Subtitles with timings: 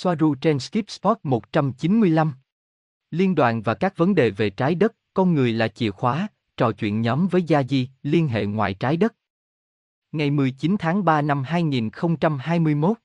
[0.00, 2.32] Soaru trên Skip Spot 195.
[3.10, 6.72] Liên đoàn và các vấn đề về trái đất, con người là chìa khóa, trò
[6.72, 9.14] chuyện nhóm với Gia Di, liên hệ ngoại trái đất.
[10.12, 12.96] Ngày 19 tháng 3 năm 2021.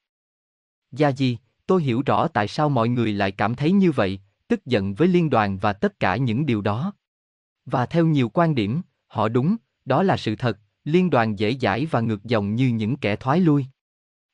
[0.91, 4.65] Gia Di, tôi hiểu rõ tại sao mọi người lại cảm thấy như vậy, tức
[4.65, 6.93] giận với liên đoàn và tất cả những điều đó.
[7.65, 9.55] Và theo nhiều quan điểm, họ đúng,
[9.85, 13.39] đó là sự thật, liên đoàn dễ dãi và ngược dòng như những kẻ thoái
[13.39, 13.65] lui.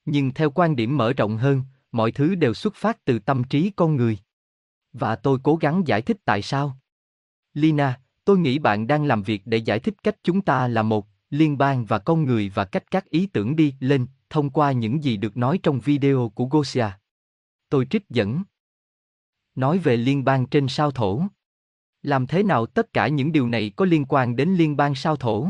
[0.05, 3.71] Nhưng theo quan điểm mở rộng hơn, mọi thứ đều xuất phát từ tâm trí
[3.75, 4.17] con người.
[4.93, 6.77] Và tôi cố gắng giải thích tại sao.
[7.53, 11.07] Lina, tôi nghĩ bạn đang làm việc để giải thích cách chúng ta là một,
[11.29, 15.03] liên bang và con người và cách các ý tưởng đi lên, thông qua những
[15.03, 16.87] gì được nói trong video của Gosia.
[17.69, 18.43] Tôi trích dẫn.
[19.55, 21.21] Nói về liên bang trên sao thổ.
[22.01, 25.15] Làm thế nào tất cả những điều này có liên quan đến liên bang sao
[25.15, 25.47] thổ?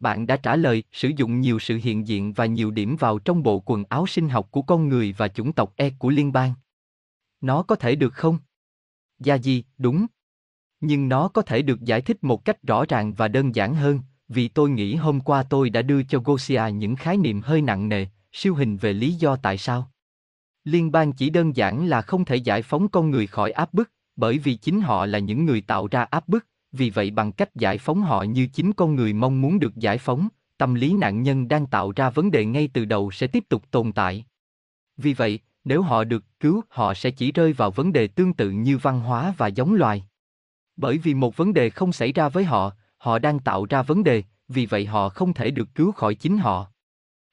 [0.00, 3.42] Bạn đã trả lời, sử dụng nhiều sự hiện diện và nhiều điểm vào trong
[3.42, 6.52] bộ quần áo sinh học của con người và chủng tộc E của liên bang.
[7.40, 8.38] Nó có thể được không?
[9.18, 10.06] Gia Di, đúng.
[10.80, 14.00] Nhưng nó có thể được giải thích một cách rõ ràng và đơn giản hơn,
[14.28, 17.88] vì tôi nghĩ hôm qua tôi đã đưa cho Gosia những khái niệm hơi nặng
[17.88, 19.90] nề, siêu hình về lý do tại sao.
[20.64, 23.90] Liên bang chỉ đơn giản là không thể giải phóng con người khỏi áp bức,
[24.16, 27.54] bởi vì chính họ là những người tạo ra áp bức, vì vậy bằng cách
[27.54, 31.22] giải phóng họ như chính con người mong muốn được giải phóng, tâm lý nạn
[31.22, 34.24] nhân đang tạo ra vấn đề ngay từ đầu sẽ tiếp tục tồn tại.
[34.96, 38.50] Vì vậy, nếu họ được cứu, họ sẽ chỉ rơi vào vấn đề tương tự
[38.50, 40.04] như văn hóa và giống loài.
[40.76, 44.04] Bởi vì một vấn đề không xảy ra với họ, họ đang tạo ra vấn
[44.04, 46.66] đề, vì vậy họ không thể được cứu khỏi chính họ.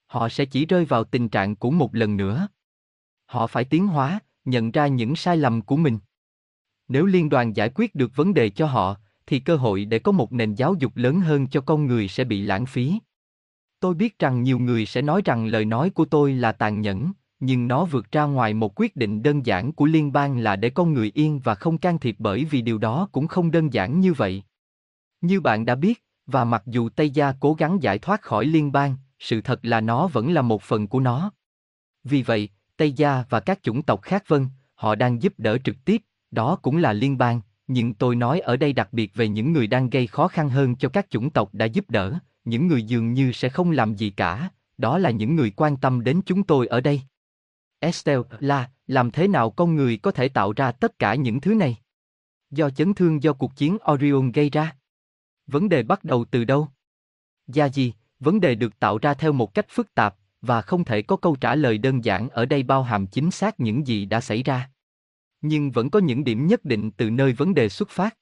[0.06, 2.48] Họ sẽ chỉ rơi vào tình trạng cũ một lần nữa.
[3.26, 5.98] Họ phải tiến hóa, nhận ra những sai lầm của mình.
[6.88, 8.96] Nếu liên đoàn giải quyết được vấn đề cho họ,
[9.26, 12.24] thì cơ hội để có một nền giáo dục lớn hơn cho con người sẽ
[12.24, 12.98] bị lãng phí.
[13.80, 17.12] Tôi biết rằng nhiều người sẽ nói rằng lời nói của tôi là tàn nhẫn,
[17.40, 20.70] nhưng nó vượt ra ngoài một quyết định đơn giản của liên bang là để
[20.70, 24.00] con người yên và không can thiệp bởi vì điều đó cũng không đơn giản
[24.00, 24.42] như vậy.
[25.20, 28.72] Như bạn đã biết, và mặc dù Tây Gia cố gắng giải thoát khỏi liên
[28.72, 31.32] bang, sự thật là nó vẫn là một phần của nó.
[32.04, 35.76] Vì vậy, Tây Gia và các chủng tộc khác vân, họ đang giúp đỡ trực
[35.84, 39.52] tiếp, đó cũng là liên bang, nhưng tôi nói ở đây đặc biệt về những
[39.52, 42.82] người đang gây khó khăn hơn cho các chủng tộc đã giúp đỡ, những người
[42.82, 46.42] dường như sẽ không làm gì cả, đó là những người quan tâm đến chúng
[46.42, 47.00] tôi ở đây.
[47.78, 51.54] Estelle, là, làm thế nào con người có thể tạo ra tất cả những thứ
[51.54, 51.76] này?
[52.50, 54.76] Do chấn thương do cuộc chiến Orion gây ra.
[55.46, 56.68] Vấn đề bắt đầu từ đâu?
[57.46, 61.02] Gia gì, vấn đề được tạo ra theo một cách phức tạp, và không thể
[61.02, 64.20] có câu trả lời đơn giản ở đây bao hàm chính xác những gì đã
[64.20, 64.70] xảy ra.
[65.48, 68.16] Nhưng vẫn có những điểm nhất định từ nơi vấn đề xuất phát.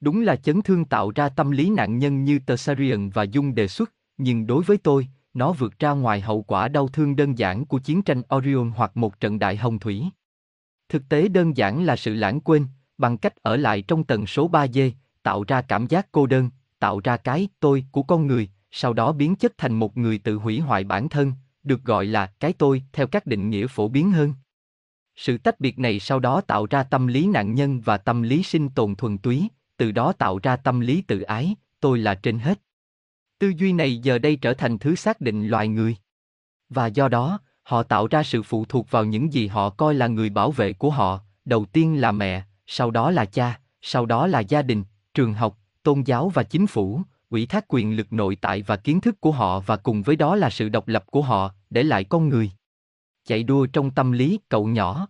[0.00, 3.68] Đúng là chấn thương tạo ra tâm lý nạn nhân như Tessarion và Dung đề
[3.68, 7.66] xuất, nhưng đối với tôi, nó vượt ra ngoài hậu quả đau thương đơn giản
[7.66, 10.04] của chiến tranh Orion hoặc một trận đại hồng thủy.
[10.88, 12.66] Thực tế đơn giản là sự lãng quên,
[12.98, 14.90] bằng cách ở lại trong tần số 3D,
[15.22, 19.12] tạo ra cảm giác cô đơn, tạo ra cái tôi của con người, sau đó
[19.12, 22.82] biến chất thành một người tự hủy hoại bản thân, được gọi là cái tôi
[22.92, 24.34] theo các định nghĩa phổ biến hơn.
[25.16, 28.42] Sự tách biệt này sau đó tạo ra tâm lý nạn nhân và tâm lý
[28.42, 32.38] sinh tồn thuần túy, từ đó tạo ra tâm lý tự ái, tôi là trên
[32.38, 32.60] hết.
[33.38, 35.96] Tư duy này giờ đây trở thành thứ xác định loài người.
[36.68, 40.06] Và do đó, họ tạo ra sự phụ thuộc vào những gì họ coi là
[40.06, 44.26] người bảo vệ của họ, đầu tiên là mẹ, sau đó là cha, sau đó
[44.26, 44.84] là gia đình,
[45.14, 47.00] trường học, tôn giáo và chính phủ,
[47.30, 50.36] ủy thác quyền lực nội tại và kiến thức của họ và cùng với đó
[50.36, 52.50] là sự độc lập của họ, để lại con người.
[53.26, 55.08] Chạy đua trong tâm lý cậu nhỏ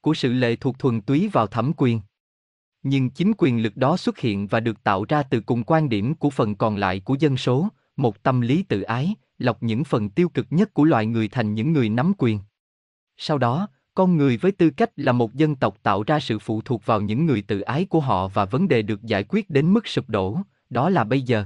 [0.00, 2.00] của sự lệ thuộc thuần túy vào thẩm quyền.
[2.82, 6.14] Nhưng chính quyền lực đó xuất hiện và được tạo ra từ cùng quan điểm
[6.14, 10.10] của phần còn lại của dân số, một tâm lý tự ái, lọc những phần
[10.10, 12.40] tiêu cực nhất của loài người thành những người nắm quyền.
[13.16, 16.60] Sau đó, con người với tư cách là một dân tộc tạo ra sự phụ
[16.64, 19.72] thuộc vào những người tự ái của họ và vấn đề được giải quyết đến
[19.72, 20.38] mức sụp đổ,
[20.70, 21.44] đó là bây giờ.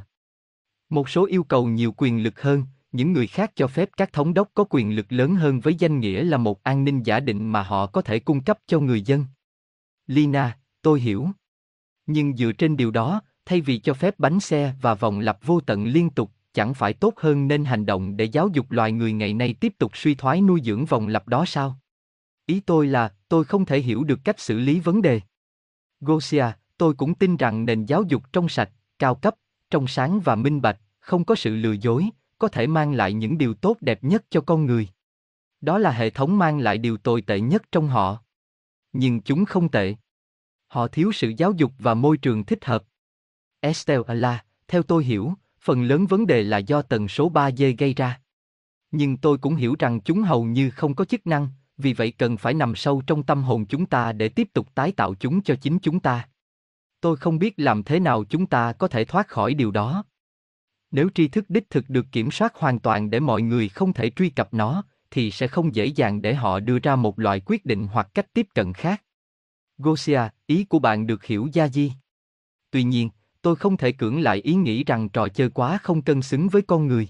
[0.89, 4.34] Một số yêu cầu nhiều quyền lực hơn, những người khác cho phép các thống
[4.34, 7.53] đốc có quyền lực lớn hơn với danh nghĩa là một an ninh giả định
[7.53, 9.25] mà họ có thể cung cấp cho người dân.
[10.07, 11.28] Lina, tôi hiểu.
[12.07, 15.60] Nhưng dựa trên điều đó, thay vì cho phép bánh xe và vòng lặp vô
[15.60, 19.13] tận liên tục, chẳng phải tốt hơn nên hành động để giáo dục loài người
[19.13, 21.78] ngày nay tiếp tục suy thoái nuôi dưỡng vòng lặp đó sao?
[22.47, 25.21] Ý tôi là, tôi không thể hiểu được cách xử lý vấn đề.
[26.01, 26.47] Gosia,
[26.78, 29.34] tôi cũng tin rằng nền giáo dục trong sạch, cao cấp,
[29.71, 32.10] trong sáng và minh bạch, không có sự lừa dối,
[32.41, 34.89] có thể mang lại những điều tốt đẹp nhất cho con người.
[35.60, 38.19] Đó là hệ thống mang lại điều tồi tệ nhất trong họ.
[38.92, 39.95] Nhưng chúng không tệ.
[40.66, 42.84] Họ thiếu sự giáo dục và môi trường thích hợp.
[43.60, 47.63] Estelle là, theo tôi hiểu, phần lớn vấn đề là do tần số 3 d
[47.78, 48.21] gây ra.
[48.91, 52.36] Nhưng tôi cũng hiểu rằng chúng hầu như không có chức năng, vì vậy cần
[52.36, 55.54] phải nằm sâu trong tâm hồn chúng ta để tiếp tục tái tạo chúng cho
[55.63, 56.28] chính chúng ta.
[57.01, 60.04] Tôi không biết làm thế nào chúng ta có thể thoát khỏi điều đó.
[60.91, 64.10] Nếu tri thức đích thực được kiểm soát hoàn toàn để mọi người không thể
[64.10, 67.66] truy cập nó, thì sẽ không dễ dàng để họ đưa ra một loại quyết
[67.66, 69.03] định hoặc cách tiếp cận khác.
[69.78, 71.92] Gosia, ý của bạn được hiểu gia di.
[72.71, 73.10] Tuy nhiên,
[73.42, 76.63] tôi không thể cưỡng lại ý nghĩ rằng trò chơi quá không cân xứng với
[76.63, 77.09] con người.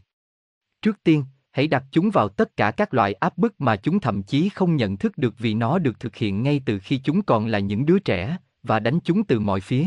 [0.82, 4.22] Trước tiên, hãy đặt chúng vào tất cả các loại áp bức mà chúng thậm
[4.22, 7.46] chí không nhận thức được vì nó được thực hiện ngay từ khi chúng còn
[7.46, 9.86] là những đứa trẻ, và đánh chúng từ mọi phía.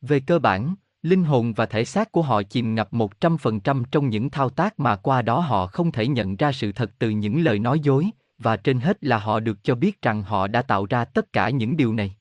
[0.00, 0.74] Về cơ bản,
[1.06, 4.96] linh hồn và thể xác của họ chìm ngập 100% trong những thao tác mà
[4.96, 8.56] qua đó họ không thể nhận ra sự thật từ những lời nói dối, và
[8.56, 11.76] trên hết là họ được cho biết rằng họ đã tạo ra tất cả những
[11.76, 12.16] điều này.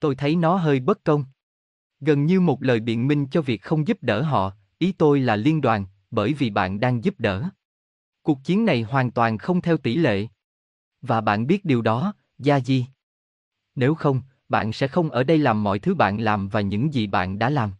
[0.00, 1.24] Tôi thấy nó hơi bất công.
[2.00, 5.36] Gần như một lời biện minh cho việc không giúp đỡ họ, ý tôi là
[5.36, 7.48] liên đoàn, bởi vì bạn đang giúp đỡ.
[8.22, 10.26] Cuộc chiến này hoàn toàn không theo tỷ lệ.
[11.02, 12.86] Và bạn biết điều đó, Gia Di.
[13.74, 17.06] Nếu không, bạn sẽ không ở đây làm mọi thứ bạn làm và những gì
[17.06, 17.72] bạn đã làm.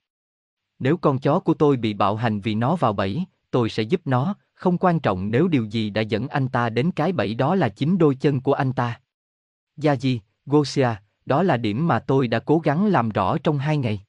[0.78, 4.00] Nếu con chó của tôi bị bạo hành vì nó vào bẫy, tôi sẽ giúp
[4.04, 7.54] nó, không quan trọng nếu điều gì đã dẫn anh ta đến cái bẫy đó
[7.54, 9.00] là chính đôi chân của anh ta.
[9.76, 10.88] Gia Di, Gosia,
[11.26, 14.00] đó là điểm mà tôi đã cố gắng làm rõ trong hai ngày.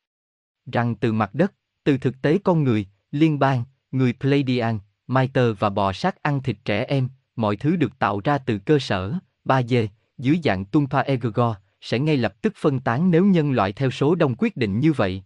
[0.71, 5.69] Rằng từ mặt đất, từ thực tế con người, liên bang, người Pleiadian, Maiter và
[5.69, 9.13] bò sát ăn thịt trẻ em, mọi thứ được tạo ra từ cơ sở,
[9.45, 9.88] 3D,
[10.18, 14.16] dưới dạng Tumpa Egregor, sẽ ngay lập tức phân tán nếu nhân loại theo số
[14.16, 15.24] đông quyết định như vậy.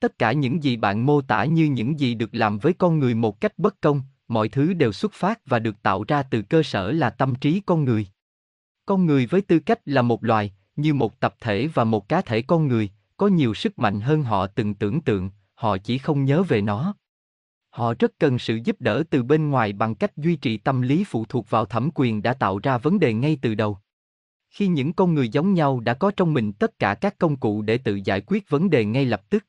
[0.00, 3.14] Tất cả những gì bạn mô tả như những gì được làm với con người
[3.14, 6.62] một cách bất công, mọi thứ đều xuất phát và được tạo ra từ cơ
[6.62, 8.06] sở là tâm trí con người.
[8.86, 12.22] Con người với tư cách là một loài, như một tập thể và một cá
[12.22, 16.24] thể con người, có nhiều sức mạnh hơn họ từng tưởng tượng, họ chỉ không
[16.24, 16.94] nhớ về nó.
[17.70, 21.04] Họ rất cần sự giúp đỡ từ bên ngoài bằng cách duy trì tâm lý
[21.04, 23.78] phụ thuộc vào thẩm quyền đã tạo ra vấn đề ngay từ đầu.
[24.50, 27.62] Khi những con người giống nhau đã có trong mình tất cả các công cụ
[27.62, 29.44] để tự giải quyết vấn đề ngay lập tức.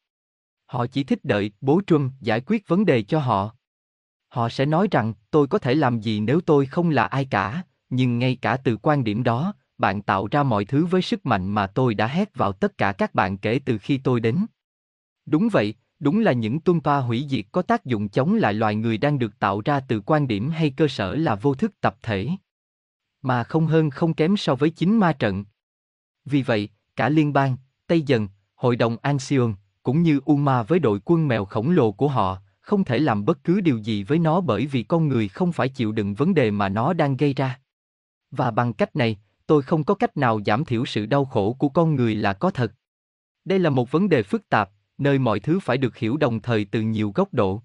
[0.71, 3.55] Họ chỉ thích đợi bố Trump giải quyết vấn đề cho họ.
[4.27, 7.63] Họ sẽ nói rằng tôi có thể làm gì nếu tôi không là ai cả,
[7.89, 11.47] nhưng ngay cả từ quan điểm đó, bạn tạo ra mọi thứ với sức mạnh
[11.47, 14.45] mà tôi đã hét vào tất cả các bạn kể từ khi tôi đến.
[15.25, 18.75] Đúng vậy, đúng là những tung toa hủy diệt có tác dụng chống lại loài
[18.75, 21.95] người đang được tạo ra từ quan điểm hay cơ sở là vô thức tập
[22.01, 22.29] thể.
[23.21, 25.45] Mà không hơn không kém so với chính ma trận.
[26.25, 27.57] Vì vậy, cả liên bang,
[27.87, 32.07] Tây Dần, Hội đồng Anxion, cũng như Uma với đội quân mèo khổng lồ của
[32.07, 35.51] họ, không thể làm bất cứ điều gì với nó bởi vì con người không
[35.51, 37.59] phải chịu đựng vấn đề mà nó đang gây ra.
[38.31, 41.69] Và bằng cách này, tôi không có cách nào giảm thiểu sự đau khổ của
[41.69, 42.73] con người là có thật.
[43.45, 46.65] Đây là một vấn đề phức tạp, nơi mọi thứ phải được hiểu đồng thời
[46.65, 47.61] từ nhiều góc độ.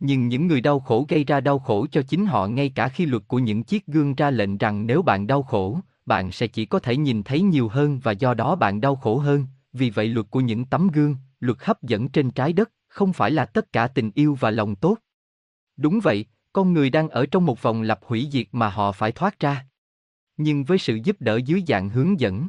[0.00, 3.06] Nhưng những người đau khổ gây ra đau khổ cho chính họ ngay cả khi
[3.06, 6.66] luật của những chiếc gương ra lệnh rằng nếu bạn đau khổ, bạn sẽ chỉ
[6.66, 10.08] có thể nhìn thấy nhiều hơn và do đó bạn đau khổ hơn, vì vậy
[10.08, 13.72] luật của những tấm gương, luật hấp dẫn trên trái đất, không phải là tất
[13.72, 14.96] cả tình yêu và lòng tốt.
[15.76, 19.12] Đúng vậy, con người đang ở trong một vòng lặp hủy diệt mà họ phải
[19.12, 19.66] thoát ra.
[20.36, 22.48] Nhưng với sự giúp đỡ dưới dạng hướng dẫn,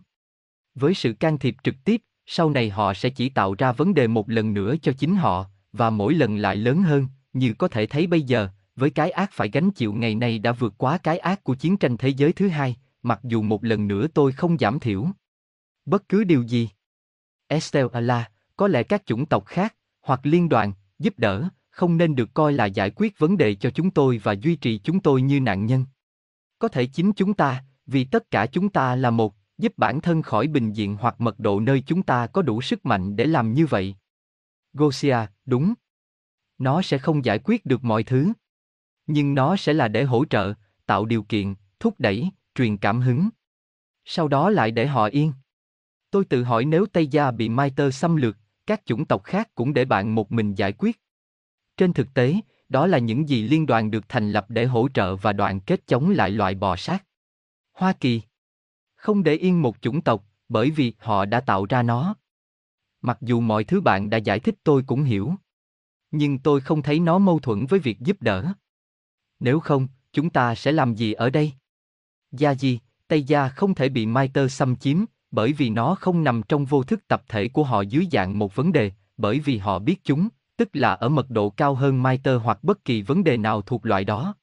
[0.75, 4.07] với sự can thiệp trực tiếp, sau này họ sẽ chỉ tạo ra vấn đề
[4.07, 7.85] một lần nữa cho chính họ, và mỗi lần lại lớn hơn, như có thể
[7.85, 11.17] thấy bây giờ, với cái ác phải gánh chịu ngày nay đã vượt quá cái
[11.17, 14.57] ác của chiến tranh thế giới thứ hai, mặc dù một lần nữa tôi không
[14.57, 15.07] giảm thiểu.
[15.85, 16.69] Bất cứ điều gì.
[17.47, 18.31] Estelle Allah,
[18.63, 22.53] có lẽ các chủng tộc khác, hoặc liên đoàn, giúp đỡ, không nên được coi
[22.53, 25.65] là giải quyết vấn đề cho chúng tôi và duy trì chúng tôi như nạn
[25.65, 25.85] nhân.
[26.59, 30.21] Có thể chính chúng ta, vì tất cả chúng ta là một, giúp bản thân
[30.21, 33.53] khỏi bình diện hoặc mật độ nơi chúng ta có đủ sức mạnh để làm
[33.53, 33.95] như vậy.
[34.73, 35.73] Gosia, đúng.
[36.57, 38.33] Nó sẽ không giải quyết được mọi thứ.
[39.07, 40.53] Nhưng nó sẽ là để hỗ trợ,
[40.85, 43.29] tạo điều kiện, thúc đẩy, truyền cảm hứng.
[44.05, 45.33] Sau đó lại để họ yên.
[46.11, 49.49] Tôi tự hỏi nếu Tây Gia bị Mai Tơ xâm lược, các chủng tộc khác
[49.55, 51.01] cũng để bạn một mình giải quyết.
[51.77, 52.35] Trên thực tế,
[52.69, 55.87] đó là những gì liên đoàn được thành lập để hỗ trợ và đoàn kết
[55.87, 57.05] chống lại loại bò sát.
[57.73, 58.21] Hoa Kỳ
[59.03, 62.15] không để yên một chủng tộc, bởi vì họ đã tạo ra nó.
[63.01, 65.35] Mặc dù mọi thứ bạn đã giải thích tôi cũng hiểu.
[66.11, 68.53] Nhưng tôi không thấy nó mâu thuẫn với việc giúp đỡ.
[69.39, 71.53] Nếu không, chúng ta sẽ làm gì ở đây?
[72.31, 76.23] Gia Di, Tây Gia không thể bị Mai Tơ xâm chiếm, bởi vì nó không
[76.23, 79.57] nằm trong vô thức tập thể của họ dưới dạng một vấn đề, bởi vì
[79.57, 83.23] họ biết chúng, tức là ở mật độ cao hơn maiter hoặc bất kỳ vấn
[83.23, 84.35] đề nào thuộc loại đó.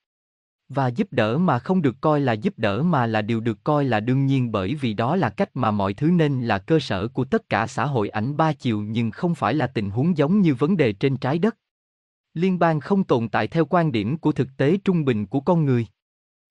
[0.68, 3.84] Và giúp đỡ mà không được coi là giúp đỡ mà là điều được coi
[3.84, 7.08] là đương nhiên bởi vì đó là cách mà mọi thứ nên là cơ sở
[7.08, 10.40] của tất cả xã hội ảnh ba chiều nhưng không phải là tình huống giống
[10.40, 11.56] như vấn đề trên trái đất.
[12.34, 15.64] Liên bang không tồn tại theo quan điểm của thực tế trung bình của con
[15.64, 15.86] người.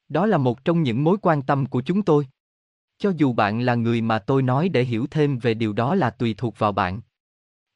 [0.10, 2.28] Đó là một trong những mối quan tâm của chúng tôi.
[3.00, 6.10] Cho dù bạn là người mà tôi nói để hiểu thêm về điều đó là
[6.10, 7.02] tùy thuộc vào bạn.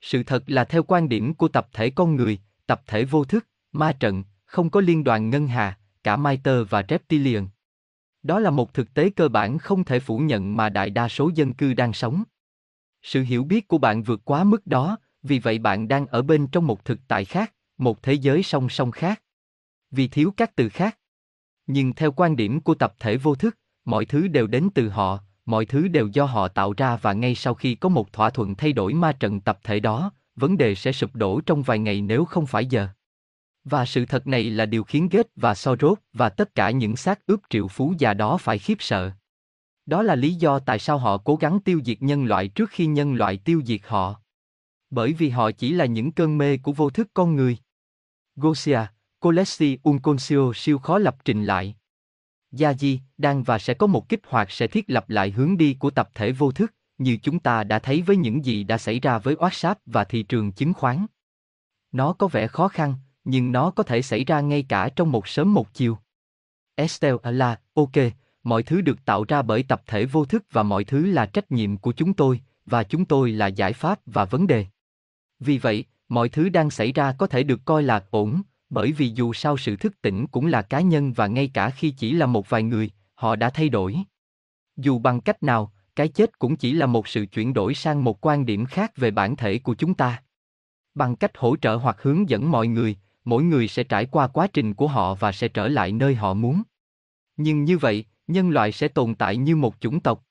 [0.01, 3.47] Sự thật là theo quan điểm của tập thể con người, tập thể vô thức,
[3.71, 7.47] ma trận, không có liên đoàn ngân hà, cả Maiter và Reptilian.
[8.23, 11.31] Đó là một thực tế cơ bản không thể phủ nhận mà đại đa số
[11.35, 12.23] dân cư đang sống.
[13.01, 16.47] Sự hiểu biết của bạn vượt quá mức đó, vì vậy bạn đang ở bên
[16.47, 19.23] trong một thực tại khác, một thế giới song song khác.
[19.91, 20.97] Vì thiếu các từ khác.
[21.67, 25.19] Nhưng theo quan điểm của tập thể vô thức, mọi thứ đều đến từ họ,
[25.45, 28.55] mọi thứ đều do họ tạo ra và ngay sau khi có một thỏa thuận
[28.55, 32.01] thay đổi ma trận tập thể đó, vấn đề sẽ sụp đổ trong vài ngày
[32.01, 32.87] nếu không phải giờ.
[33.63, 37.25] Và sự thật này là điều khiến Ghét và Soros và tất cả những xác
[37.25, 39.11] ướp triệu phú già đó phải khiếp sợ.
[39.85, 42.85] Đó là lý do tại sao họ cố gắng tiêu diệt nhân loại trước khi
[42.85, 44.21] nhân loại tiêu diệt họ.
[44.89, 47.57] Bởi vì họ chỉ là những cơn mê của vô thức con người.
[48.35, 48.79] Gosia,
[49.19, 51.75] Colessi Unconcio siêu khó lập trình lại.
[52.53, 55.73] Gia Di, đang và sẽ có một kích hoạt sẽ thiết lập lại hướng đi
[55.73, 58.99] của tập thể vô thức, như chúng ta đã thấy với những gì đã xảy
[58.99, 61.05] ra với WhatsApp và thị trường chứng khoán.
[61.91, 65.27] Nó có vẻ khó khăn, nhưng nó có thể xảy ra ngay cả trong một
[65.27, 65.97] sớm một chiều.
[66.75, 67.91] Estelle là, ok,
[68.43, 71.51] mọi thứ được tạo ra bởi tập thể vô thức và mọi thứ là trách
[71.51, 74.65] nhiệm của chúng tôi, và chúng tôi là giải pháp và vấn đề.
[75.39, 78.41] Vì vậy, mọi thứ đang xảy ra có thể được coi là ổn,
[78.73, 81.91] bởi vì dù sao sự thức tỉnh cũng là cá nhân và ngay cả khi
[81.91, 83.97] chỉ là một vài người, họ đã thay đổi.
[84.77, 88.25] Dù bằng cách nào, cái chết cũng chỉ là một sự chuyển đổi sang một
[88.25, 90.23] quan điểm khác về bản thể của chúng ta.
[90.95, 94.47] Bằng cách hỗ trợ hoặc hướng dẫn mọi người, mỗi người sẽ trải qua quá
[94.53, 96.63] trình của họ và sẽ trở lại nơi họ muốn.
[97.37, 100.25] Nhưng như vậy, nhân loại sẽ tồn tại như một chủng tộc.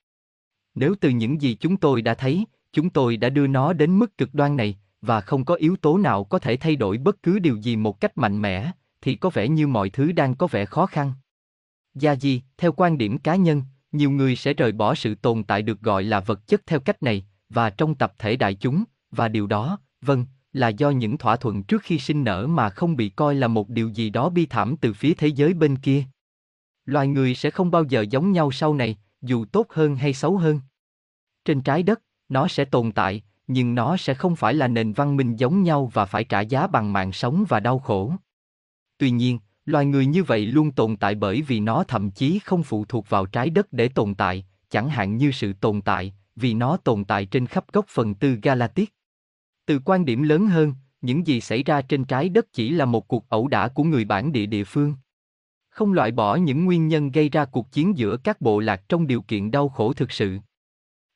[0.75, 4.19] Nếu từ những gì chúng tôi đã thấy, chúng tôi đã đưa nó đến mức
[4.19, 7.39] cực đoan này, và không có yếu tố nào có thể thay đổi bất cứ
[7.39, 10.65] điều gì một cách mạnh mẽ, thì có vẻ như mọi thứ đang có vẻ
[10.65, 11.13] khó khăn.
[11.95, 15.63] Gia Di, theo quan điểm cá nhân, nhiều người sẽ rời bỏ sự tồn tại
[15.63, 19.29] được gọi là vật chất theo cách này, và trong tập thể đại chúng, và
[19.29, 23.09] điều đó, vâng, là do những thỏa thuận trước khi sinh nở mà không bị
[23.09, 26.05] coi là một điều gì đó bi thảm từ phía thế giới bên kia.
[26.85, 30.37] Loài người sẽ không bao giờ giống nhau sau này, dù tốt hơn hay xấu
[30.37, 30.61] hơn.
[31.45, 35.17] Trên trái đất, nó sẽ tồn tại, nhưng nó sẽ không phải là nền văn
[35.17, 38.13] minh giống nhau và phải trả giá bằng mạng sống và đau khổ.
[38.99, 42.63] Tuy nhiên, loài người như vậy luôn tồn tại bởi vì nó thậm chí không
[42.63, 46.55] phụ thuộc vào trái đất để tồn tại, chẳng hạn như sự tồn tại, vì
[46.55, 48.95] nó tồn tại trên khắp góc phần tư Galactic.
[49.67, 53.09] Từ quan điểm lớn hơn, những gì xảy ra trên trái đất chỉ là một
[53.09, 54.95] cuộc ẩu đả của người bản địa địa phương.
[55.69, 59.07] Không loại bỏ những nguyên nhân gây ra cuộc chiến giữa các bộ lạc trong
[59.07, 60.39] điều kiện đau khổ thực sự.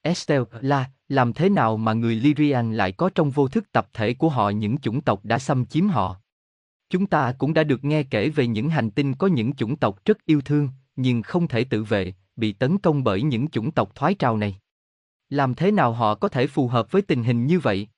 [0.03, 4.15] Estelle là, làm thế nào mà người Lyrian lại có trong vô thức tập thể
[4.15, 6.17] của họ những chủng tộc đã xâm chiếm họ?
[6.91, 10.05] Chúng ta cũng đã được nghe kể về những hành tinh có những chủng tộc
[10.05, 13.95] rất yêu thương, nhưng không thể tự vệ, bị tấn công bởi những chủng tộc
[13.95, 14.57] thoái trào này.
[15.31, 17.89] Làm thế nào họ có thể phù hợp với tình hình như vậy?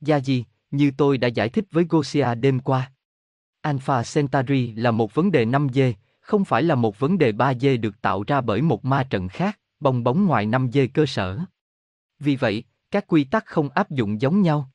[0.00, 2.92] Gia gì, như tôi đã giải thích với Gosia đêm qua.
[3.60, 8.02] Alpha Centauri là một vấn đề 5G, không phải là một vấn đề 3G được
[8.02, 11.38] tạo ra bởi một ma trận khác, bong bóng ngoài 5G cơ sở.
[12.24, 14.70] Vì vậy, các quy tắc không áp dụng giống nhau.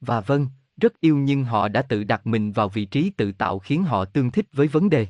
[0.00, 3.58] Và vâng, rất yêu nhưng họ đã tự đặt mình vào vị trí tự tạo
[3.58, 5.06] khiến họ tương thích với vấn đề.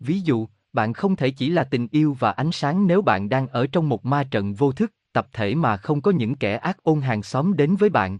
[0.00, 3.48] Ví dụ, bạn không thể chỉ là tình yêu và ánh sáng nếu bạn đang
[3.48, 6.82] ở trong một ma trận vô thức, tập thể mà không có những kẻ ác
[6.82, 8.18] ôn hàng xóm đến với bạn.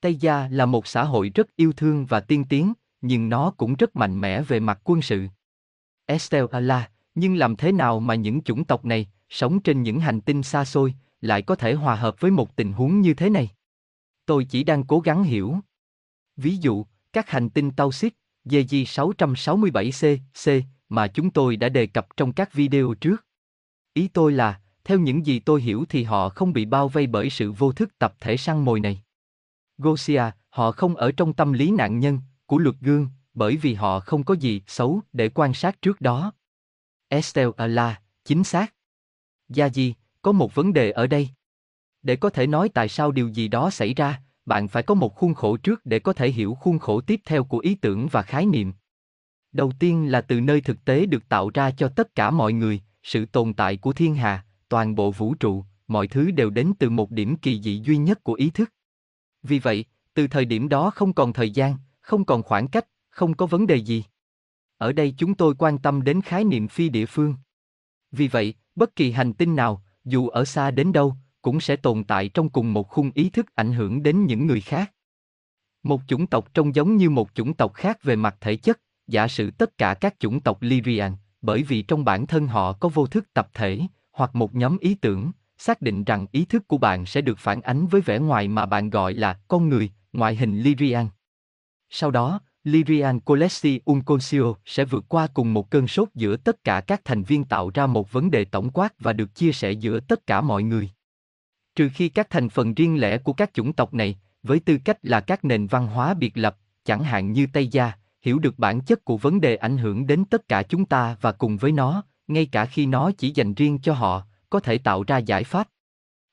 [0.00, 3.74] Tây Gia là một xã hội rất yêu thương và tiên tiến, nhưng nó cũng
[3.74, 5.26] rất mạnh mẽ về mặt quân sự.
[6.06, 10.20] Estelle là, nhưng làm thế nào mà những chủng tộc này, sống trên những hành
[10.20, 13.48] tinh xa xôi, lại có thể hòa hợp với một tình huống như thế này?
[14.26, 15.56] Tôi chỉ đang cố gắng hiểu.
[16.36, 22.06] Ví dụ, các hành tinh Tausit, DJ 667C, C, mà chúng tôi đã đề cập
[22.16, 23.26] trong các video trước.
[23.94, 27.30] Ý tôi là, theo những gì tôi hiểu thì họ không bị bao vây bởi
[27.30, 29.02] sự vô thức tập thể săn mồi này.
[29.78, 34.00] Gosia, họ không ở trong tâm lý nạn nhân của luật gương, bởi vì họ
[34.00, 36.32] không có gì xấu để quan sát trước đó.
[37.08, 38.74] Estelle là, chính xác.
[39.48, 41.28] Gia Di, có một vấn đề ở đây.
[42.02, 45.14] Để có thể nói tại sao điều gì đó xảy ra, bạn phải có một
[45.14, 48.22] khuôn khổ trước để có thể hiểu khuôn khổ tiếp theo của ý tưởng và
[48.22, 48.72] khái niệm.
[49.52, 52.80] Đầu tiên là từ nơi thực tế được tạo ra cho tất cả mọi người,
[53.02, 56.90] sự tồn tại của thiên hà, toàn bộ vũ trụ, mọi thứ đều đến từ
[56.90, 58.72] một điểm kỳ dị duy nhất của ý thức.
[59.42, 59.84] Vì vậy,
[60.14, 63.66] từ thời điểm đó không còn thời gian, không còn khoảng cách, không có vấn
[63.66, 64.04] đề gì.
[64.78, 67.34] Ở đây chúng tôi quan tâm đến khái niệm phi địa phương.
[68.12, 72.04] Vì vậy, bất kỳ hành tinh nào, dù ở xa đến đâu, cũng sẽ tồn
[72.04, 74.92] tại trong cùng một khung ý thức ảnh hưởng đến những người khác.
[75.82, 79.28] Một chủng tộc trông giống như một chủng tộc khác về mặt thể chất, giả
[79.28, 83.06] sử tất cả các chủng tộc Lyrian, bởi vì trong bản thân họ có vô
[83.06, 83.80] thức tập thể,
[84.12, 87.60] hoặc một nhóm ý tưởng, xác định rằng ý thức của bạn sẽ được phản
[87.60, 91.08] ánh với vẻ ngoài mà bạn gọi là con người, ngoại hình Lyrian.
[91.90, 96.80] Sau đó, Lyrian Colessi Unconcio sẽ vượt qua cùng một cơn sốt giữa tất cả
[96.80, 100.00] các thành viên tạo ra một vấn đề tổng quát và được chia sẻ giữa
[100.00, 100.90] tất cả mọi người.
[101.74, 104.98] Trừ khi các thành phần riêng lẻ của các chủng tộc này, với tư cách
[105.02, 108.80] là các nền văn hóa biệt lập, chẳng hạn như Tây Gia, hiểu được bản
[108.80, 112.04] chất của vấn đề ảnh hưởng đến tất cả chúng ta và cùng với nó,
[112.28, 115.68] ngay cả khi nó chỉ dành riêng cho họ, có thể tạo ra giải pháp.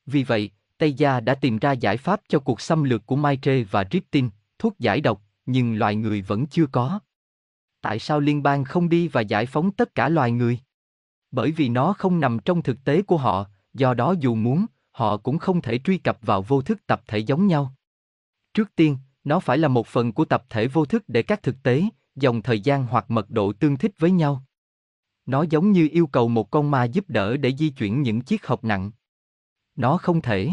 [0.06, 3.64] Vì vậy, Tây Gia đã tìm ra giải pháp cho cuộc xâm lược của Maitre
[3.64, 4.30] và Riptin,
[4.60, 7.00] thuốc giải độc, nhưng loài người vẫn chưa có.
[7.82, 10.60] Tại sao liên bang không đi và giải phóng tất cả loài người?
[11.32, 15.18] Bởi vì nó không nằm trong thực tế của họ, do đó dù muốn, họ
[15.18, 17.74] cũng không thể truy cập vào vô thức tập thể giống nhau.
[18.54, 21.64] Trước tiên, nó phải là một phần của tập thể vô thức để các thực
[21.64, 21.84] tế,
[22.16, 24.44] dòng thời gian hoặc mật độ tương thích với nhau.
[25.26, 28.48] Nó giống như yêu cầu một con ma giúp đỡ để di chuyển những chiếc
[28.48, 28.92] hộp nặng.
[29.76, 30.50] Nó không thể.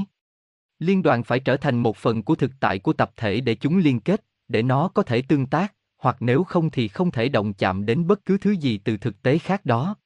[0.78, 3.78] Liên đoàn phải trở thành một phần của thực tại của tập thể để chúng
[3.78, 7.54] liên kết, để nó có thể tương tác, hoặc nếu không thì không thể động
[7.54, 9.96] chạm đến bất cứ thứ gì từ thực tế khác đó.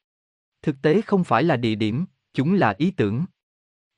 [0.62, 2.04] Thực tế không phải là địa điểm,
[2.35, 3.25] chúng là ý tưởng.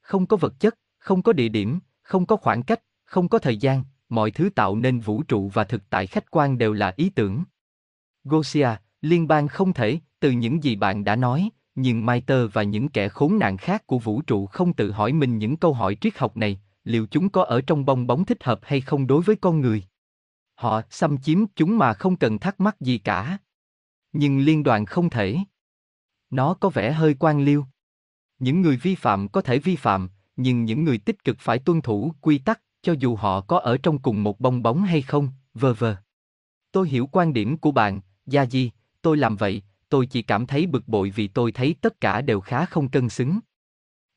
[0.01, 3.57] Không có vật chất, không có địa điểm, không có khoảng cách, không có thời
[3.57, 7.11] gian, mọi thứ tạo nên vũ trụ và thực tại khách quan đều là ý
[7.11, 7.45] tưởng.
[8.25, 8.69] Gosia,
[9.01, 13.09] liên bang không thể, từ những gì bạn đã nói, nhưng Maiter và những kẻ
[13.09, 16.37] khốn nạn khác của vũ trụ không tự hỏi mình những câu hỏi triết học
[16.37, 19.61] này, liệu chúng có ở trong bong bóng thích hợp hay không đối với con
[19.61, 19.83] người?
[20.61, 23.39] Họ xâm chiếm chúng mà không cần thắc mắc gì cả.
[24.13, 25.39] Nhưng liên đoàn không thể.
[26.31, 27.67] Nó có vẻ hơi quan liêu.
[28.39, 31.81] Những người vi phạm có thể vi phạm, nhưng những người tích cực phải tuân
[31.81, 35.29] thủ quy tắc, cho dù họ có ở trong cùng một bong bóng hay không,
[35.55, 35.97] vờ vờ.
[36.73, 38.71] Tôi hiểu quan điểm của bạn, Gia Di,
[39.03, 42.41] tôi làm vậy, tôi chỉ cảm thấy bực bội vì tôi thấy tất cả đều
[42.41, 43.41] khá không cân xứng.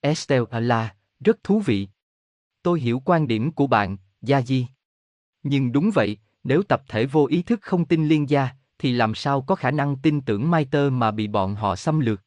[0.02, 1.88] Estelle là, rất thú vị.
[2.64, 4.68] Tôi hiểu quan điểm của bạn, Gia Di.
[5.44, 9.16] Nhưng đúng vậy, nếu tập thể vô ý thức không tin liên gia, thì làm
[9.16, 12.22] sao có khả năng tin tưởng Mai Tơ mà bị bọn họ xâm lược?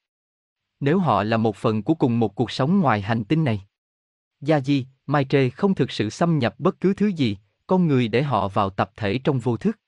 [0.81, 3.67] Nếu họ là một phần của cùng một cuộc sống ngoài hành tinh này.
[4.41, 8.09] Gia Di, Mai Trê không thực sự xâm nhập bất cứ thứ gì, con người
[8.09, 9.79] để họ vào tập thể trong vô thức.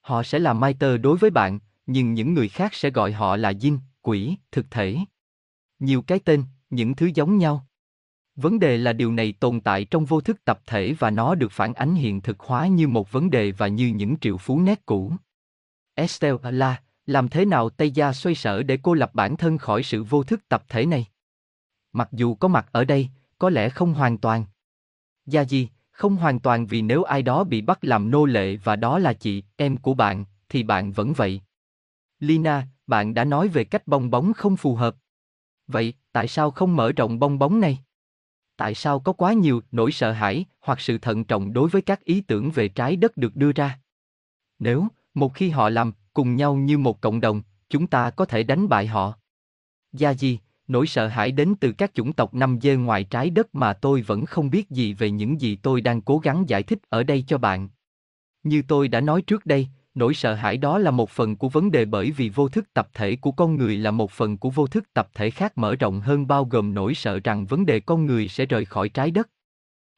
[0.00, 3.36] Họ sẽ là Mai Tơ đối với bạn, nhưng những người khác sẽ gọi họ
[3.36, 4.96] là Dinh, quỷ, thực thể.
[5.78, 7.66] Nhiều cái tên, những thứ giống nhau.
[8.42, 11.52] Vấn đề là điều này tồn tại trong vô thức tập thể và nó được
[11.52, 14.86] phản ánh hiện thực hóa như một vấn đề và như những triệu phú nét
[14.86, 15.12] cũ.
[15.94, 19.82] Estelle là, làm thế nào Tây Gia xoay sở để cô lập bản thân khỏi
[19.82, 21.06] sự vô thức tập thể này?
[21.92, 24.44] Mặc dù có mặt ở đây, có lẽ không hoàn toàn.
[25.26, 28.76] Gia gì, không hoàn toàn vì nếu ai đó bị bắt làm nô lệ và
[28.76, 31.40] đó là chị, em của bạn, thì bạn vẫn vậy.
[32.18, 34.96] Lina, bạn đã nói về cách bong bóng không phù hợp.
[35.66, 37.78] Vậy, tại sao không mở rộng bong bóng này?
[38.60, 42.04] Tại sao có quá nhiều nỗi sợ hãi hoặc sự thận trọng đối với các
[42.04, 43.78] ý tưởng về trái đất được đưa ra?
[44.58, 48.42] Nếu, một khi họ làm cùng nhau như một cộng đồng, chúng ta có thể
[48.42, 49.14] đánh bại họ.
[49.92, 53.54] Gia gì, nỗi sợ hãi đến từ các chủng tộc nằm dê ngoài trái đất
[53.54, 56.78] mà tôi vẫn không biết gì về những gì tôi đang cố gắng giải thích
[56.88, 57.68] ở đây cho bạn.
[58.42, 61.70] Như tôi đã nói trước đây, nỗi sợ hãi đó là một phần của vấn
[61.70, 64.66] đề bởi vì vô thức tập thể của con người là một phần của vô
[64.66, 68.06] thức tập thể khác mở rộng hơn bao gồm nỗi sợ rằng vấn đề con
[68.06, 69.28] người sẽ rời khỏi trái đất.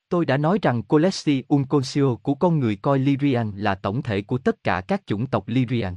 [0.08, 4.38] Tôi đã nói rằng Colessi Unconscio của con người coi Lyrian là tổng thể của
[4.38, 5.96] tất cả các chủng tộc Lyrian.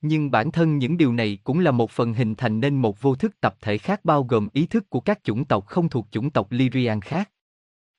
[0.00, 3.14] Nhưng bản thân những điều này cũng là một phần hình thành nên một vô
[3.14, 6.30] thức tập thể khác bao gồm ý thức của các chủng tộc không thuộc chủng
[6.30, 7.30] tộc Lyrian khác.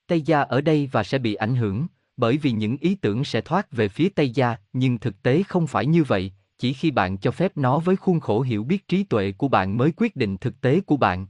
[0.06, 3.40] Tây Gia ở đây và sẽ bị ảnh hưởng, bởi vì những ý tưởng sẽ
[3.40, 7.18] thoát về phía Tây Gia, nhưng thực tế không phải như vậy, chỉ khi bạn
[7.18, 10.36] cho phép nó với khuôn khổ hiểu biết trí tuệ của bạn mới quyết định
[10.36, 11.26] thực tế của bạn.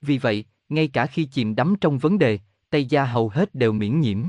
[0.00, 2.38] Vì vậy, ngay cả khi chìm đắm trong vấn đề,
[2.70, 4.22] Tây Gia hầu hết đều miễn nhiễm.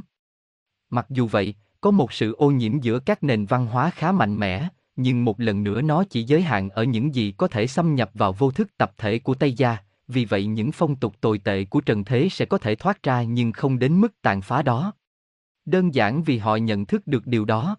[0.89, 4.37] Mặc dù vậy, có một sự ô nhiễm giữa các nền văn hóa khá mạnh
[4.39, 7.95] mẽ, nhưng một lần nữa nó chỉ giới hạn ở những gì có thể xâm
[7.95, 11.37] nhập vào vô thức tập thể của Tây Gia, vì vậy những phong tục tồi
[11.37, 14.61] tệ của trần thế sẽ có thể thoát ra nhưng không đến mức tàn phá
[14.61, 14.93] đó.
[15.65, 17.77] Đơn giản vì họ nhận thức được điều đó.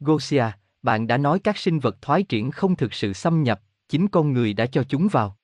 [0.00, 0.44] Gosia,
[0.82, 4.32] bạn đã nói các sinh vật thoái triển không thực sự xâm nhập, chính con
[4.32, 5.36] người đã cho chúng vào.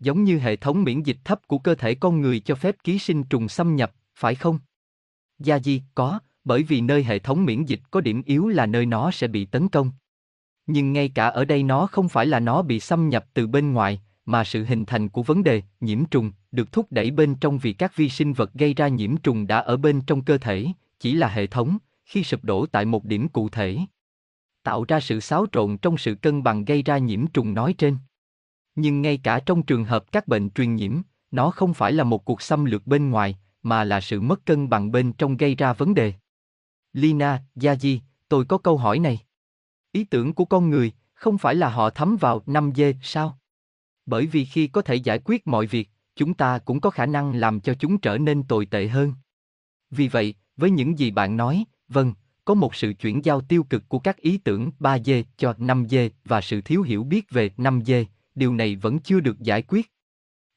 [0.00, 2.98] Giống như hệ thống miễn dịch thấp của cơ thể con người cho phép ký
[2.98, 4.58] sinh trùng xâm nhập, phải không?
[5.38, 8.86] Gia Di, có, bởi vì nơi hệ thống miễn dịch có điểm yếu là nơi
[8.86, 9.90] nó sẽ bị tấn công.
[10.66, 13.72] Nhưng ngay cả ở đây nó không phải là nó bị xâm nhập từ bên
[13.72, 17.58] ngoài, mà sự hình thành của vấn đề nhiễm trùng được thúc đẩy bên trong
[17.58, 20.66] vì các vi sinh vật gây ra nhiễm trùng đã ở bên trong cơ thể,
[21.04, 23.78] chỉ là hệ thống, khi sụp đổ tại một điểm cụ thể.
[24.62, 27.96] tạo ra sự xáo trộn trong sự cân bằng gây ra nhiễm trùng nói trên.
[28.74, 32.24] Nhưng ngay cả trong trường hợp các bệnh truyền nhiễm, nó không phải là một
[32.24, 35.72] cuộc xâm lược bên ngoài, mà là sự mất cân bằng bên trong gây ra
[35.72, 36.12] vấn đề.
[36.92, 39.18] Lina, Yaji, tôi có câu hỏi này.
[39.92, 43.38] Ý tưởng của con người, không phải là họ thấm vào 5G sao?
[44.06, 47.34] Bởi vì khi có thể giải quyết mọi việc, chúng ta cũng có khả năng
[47.34, 49.12] làm cho chúng trở nên tồi tệ hơn.
[49.90, 52.12] Vì vậy, với những gì bạn nói, vâng,
[52.44, 56.40] có một sự chuyển giao tiêu cực của các ý tưởng 3D cho 5D và
[56.40, 59.90] sự thiếu hiểu biết về 5D, điều này vẫn chưa được giải quyết.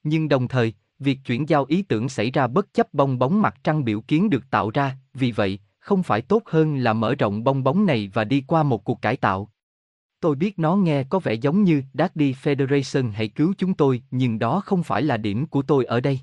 [0.04, 3.56] Nhưng đồng thời, việc chuyển giao ý tưởng xảy ra bất chấp bong bóng mặt
[3.64, 7.44] trăng biểu kiến được tạo ra, vì vậy, không phải tốt hơn là mở rộng
[7.44, 9.50] bong bóng này và đi qua một cuộc cải tạo.
[10.20, 14.40] Tôi biết nó nghe có vẻ giống như Daddy Federation hãy cứu chúng tôi, nhưng
[14.40, 16.20] đó không phải là điểm của tôi ở đây.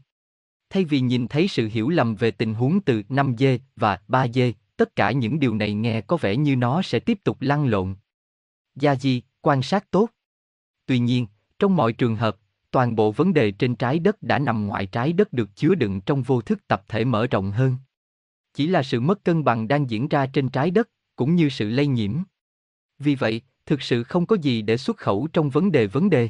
[0.71, 4.97] Thay vì nhìn thấy sự hiểu lầm về tình huống từ 5G và 3G, tất
[4.97, 7.95] cả những điều này nghe có vẻ như nó sẽ tiếp tục lăn lộn.
[8.75, 10.09] Gia Di, quan sát tốt.
[10.87, 11.27] Tuy nhiên,
[11.59, 12.37] trong mọi trường hợp,
[12.71, 16.01] toàn bộ vấn đề trên trái đất đã nằm ngoài trái đất được chứa đựng
[16.01, 17.77] trong vô thức tập thể mở rộng hơn.
[18.55, 21.69] Chỉ là sự mất cân bằng đang diễn ra trên trái đất, cũng như sự
[21.69, 22.13] lây nhiễm.
[22.99, 26.29] Vì vậy, thực sự không có gì để xuất khẩu trong vấn đề vấn đề.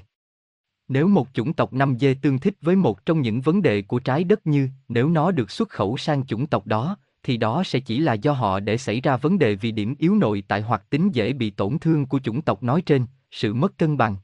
[0.88, 3.98] Nếu một chủng tộc 5 dê tương thích với một trong những vấn đề của
[3.98, 7.80] trái đất như nếu nó được xuất khẩu sang chủng tộc đó, thì đó sẽ
[7.80, 10.90] chỉ là do họ để xảy ra vấn đề vì điểm yếu nội tại hoặc
[10.90, 14.16] tính dễ bị tổn thương của chủng tộc nói trên, sự mất cân bằng.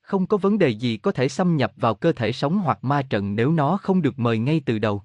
[0.00, 3.02] Không có vấn đề gì có thể xâm nhập vào cơ thể sống hoặc ma
[3.02, 5.02] trận nếu nó không được mời ngay từ đầu.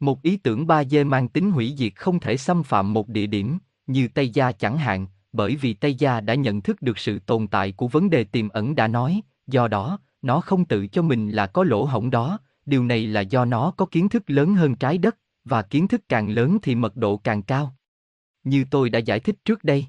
[0.00, 3.58] Một ý tưởng 3D mang tính hủy diệt không thể xâm phạm một địa điểm,
[3.86, 7.46] như Tây Gia chẳng hạn, bởi vì Tây Gia đã nhận thức được sự tồn
[7.46, 11.30] tại của vấn đề tiềm ẩn đã nói, do đó, nó không tự cho mình
[11.30, 14.74] là có lỗ hổng đó, điều này là do nó có kiến thức lớn hơn
[14.74, 17.74] trái đất, và kiến thức càng lớn thì mật độ càng cao.
[18.44, 19.86] Như tôi đã giải thích trước đây.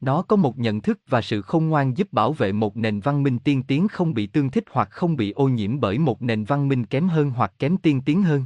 [0.00, 3.22] Nó có một nhận thức và sự khôn ngoan giúp bảo vệ một nền văn
[3.22, 6.44] minh tiên tiến không bị tương thích hoặc không bị ô nhiễm bởi một nền
[6.44, 8.44] văn minh kém hơn hoặc kém tiên tiến hơn.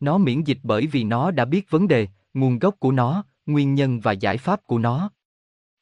[0.00, 3.74] Nó miễn dịch bởi vì nó đã biết vấn đề, nguồn gốc của nó, nguyên
[3.74, 5.10] nhân và giải pháp của nó.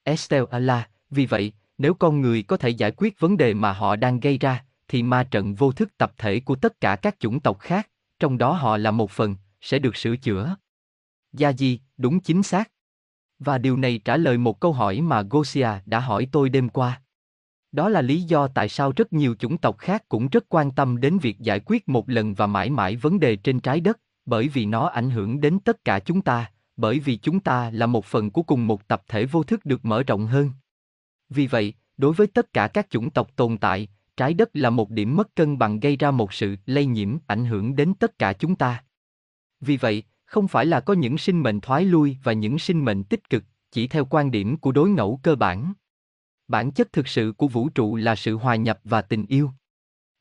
[0.02, 3.96] Estelle Allah, vì vậy, nếu con người có thể giải quyết vấn đề mà họ
[3.96, 7.40] đang gây ra, thì ma trận vô thức tập thể của tất cả các chủng
[7.40, 10.56] tộc khác, trong đó họ là một phần, sẽ được sửa chữa.
[11.32, 12.70] Gia Di, đúng chính xác.
[13.38, 17.02] Và điều này trả lời một câu hỏi mà Gosia đã hỏi tôi đêm qua.
[17.72, 21.00] Đó là lý do tại sao rất nhiều chủng tộc khác cũng rất quan tâm
[21.00, 24.48] đến việc giải quyết một lần và mãi mãi vấn đề trên trái đất, bởi
[24.48, 28.04] vì nó ảnh hưởng đến tất cả chúng ta, bởi vì chúng ta là một
[28.04, 30.50] phần của cùng một tập thể vô thức được mở rộng hơn.
[31.28, 34.90] Vì vậy, đối với tất cả các chủng tộc tồn tại, trái đất là một
[34.90, 38.32] điểm mất cân bằng gây ra một sự lây nhiễm ảnh hưởng đến tất cả
[38.32, 38.84] chúng ta.
[39.60, 43.04] Vì vậy, không phải là có những sinh mệnh thoái lui và những sinh mệnh
[43.04, 45.72] tích cực, chỉ theo quan điểm của đối ngẫu cơ bản.
[46.48, 49.50] Bản chất thực sự của vũ trụ là sự hòa nhập và tình yêu.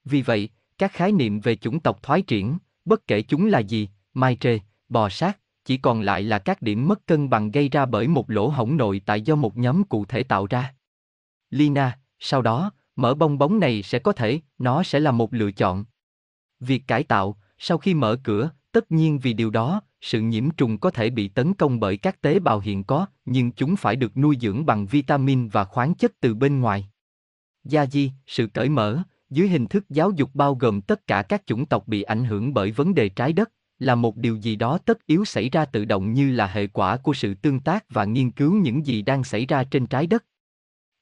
[0.05, 3.89] Vì vậy, các khái niệm về chủng tộc thoái triển, bất kể chúng là gì,
[4.13, 7.85] mai trê, bò sát, chỉ còn lại là các điểm mất cân bằng gây ra
[7.85, 10.73] bởi một lỗ hổng nội tại do một nhóm cụ thể tạo ra.
[11.53, 15.51] Lina, sau đó, mở bong bóng này sẽ có thể, nó sẽ là một lựa
[15.51, 15.85] chọn.
[16.59, 20.77] Việc cải tạo, sau khi mở cửa, tất nhiên vì điều đó, sự nhiễm trùng
[20.77, 24.17] có thể bị tấn công bởi các tế bào hiện có, nhưng chúng phải được
[24.17, 26.89] nuôi dưỡng bằng vitamin và khoáng chất từ bên ngoài.
[27.63, 31.43] Gia di, sự cởi mở, dưới hình thức giáo dục bao gồm tất cả các
[31.45, 34.77] chủng tộc bị ảnh hưởng bởi vấn đề trái đất, là một điều gì đó
[34.77, 38.05] tất yếu xảy ra tự động như là hệ quả của sự tương tác và
[38.05, 40.23] nghiên cứu những gì đang xảy ra trên trái đất.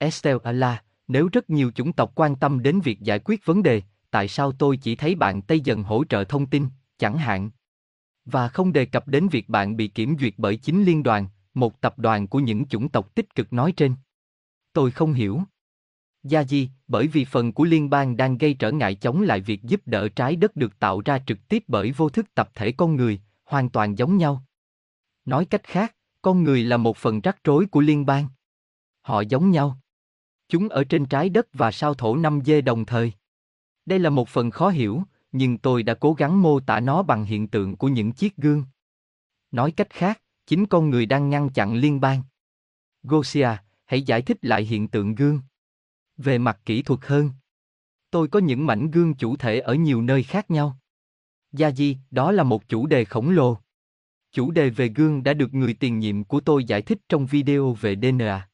[0.02, 3.82] Estelle Allah, nếu rất nhiều chủng tộc quan tâm đến việc giải quyết vấn đề,
[4.12, 7.52] tại sao tôi chỉ thấy bạn Tây dần hỗ trợ thông tin, chẳng hạn?
[8.26, 11.82] Và không đề cập đến việc bạn bị kiểm duyệt bởi chính liên đoàn, một
[11.82, 13.96] tập đoàn của những chủng tộc tích cực nói trên.
[14.74, 15.42] Tôi không hiểu.
[16.24, 19.64] Gia Di, bởi vì phần của liên bang đang gây trở ngại chống lại việc
[19.64, 22.96] giúp đỡ trái đất được tạo ra trực tiếp bởi vô thức tập thể con
[22.96, 24.44] người, hoàn toàn giống nhau.
[25.26, 28.28] Nói cách khác, con người là một phần rắc rối của liên bang.
[29.02, 29.78] Họ giống nhau.
[30.52, 33.14] Chúng ở trên trái đất và sao thổ 5G đồng thời.
[33.86, 37.24] Đây là một phần khó hiểu, nhưng tôi đã cố gắng mô tả nó bằng
[37.24, 38.64] hiện tượng của những chiếc gương.
[39.52, 42.24] Nói cách khác, chính con người đang ngăn chặn liên bang.
[43.04, 43.50] Gosia,
[43.86, 45.42] hãy giải thích lại hiện tượng gương.
[46.18, 47.30] Về mặt kỹ thuật hơn,
[48.10, 50.78] tôi có những mảnh gương chủ thể ở nhiều nơi khác nhau.
[51.52, 53.58] Gia Di, đó là một chủ đề khổng lồ.
[54.32, 57.74] Chủ đề về gương đã được người tiền nhiệm của tôi giải thích trong video
[57.74, 58.50] về DNA.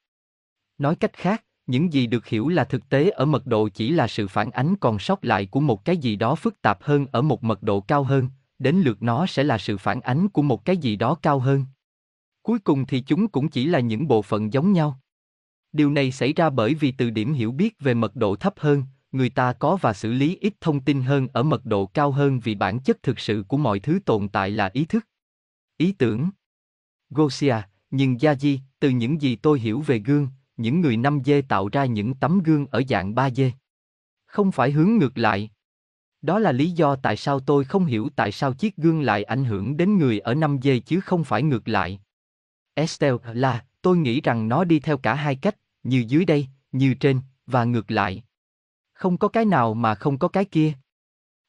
[0.78, 4.08] Nói cách khác, những gì được hiểu là thực tế ở mật độ chỉ là
[4.08, 7.22] sự phản ánh còn sót lại của một cái gì đó phức tạp hơn ở
[7.22, 10.66] một mật độ cao hơn, đến lượt nó sẽ là sự phản ánh của một
[10.66, 11.66] cái gì đó cao hơn.
[12.42, 15.00] Cuối cùng thì chúng cũng chỉ là những bộ phận giống nhau.
[15.72, 18.84] Điều này xảy ra bởi vì từ điểm hiểu biết về mật độ thấp hơn,
[19.12, 22.40] người ta có và xử lý ít thông tin hơn ở mật độ cao hơn
[22.40, 25.06] vì bản chất thực sự của mọi thứ tồn tại là ý thức.
[25.78, 26.30] Ý tưởng.
[27.10, 27.56] Gosia,
[27.92, 30.28] nhưng Yaji, từ những gì tôi hiểu về gương,
[30.58, 33.52] những người 5 dê tạo ra những tấm gương ở dạng 3 dê.
[34.26, 35.52] Không phải hướng ngược lại.
[36.22, 39.46] Đó là lý do tại sao tôi không hiểu tại sao chiếc gương lại ảnh
[39.46, 42.00] hưởng đến người ở 5 dê chứ không phải ngược lại.
[42.74, 46.94] Estelle là, tôi nghĩ rằng nó đi theo cả hai cách, như dưới đây, như
[46.94, 48.24] trên, và ngược lại.
[48.94, 50.74] Không có cái nào mà không có cái kia.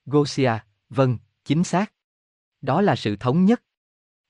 [0.07, 0.53] Gosia,
[0.88, 1.92] vâng, chính xác.
[2.61, 3.62] Đó là sự thống nhất.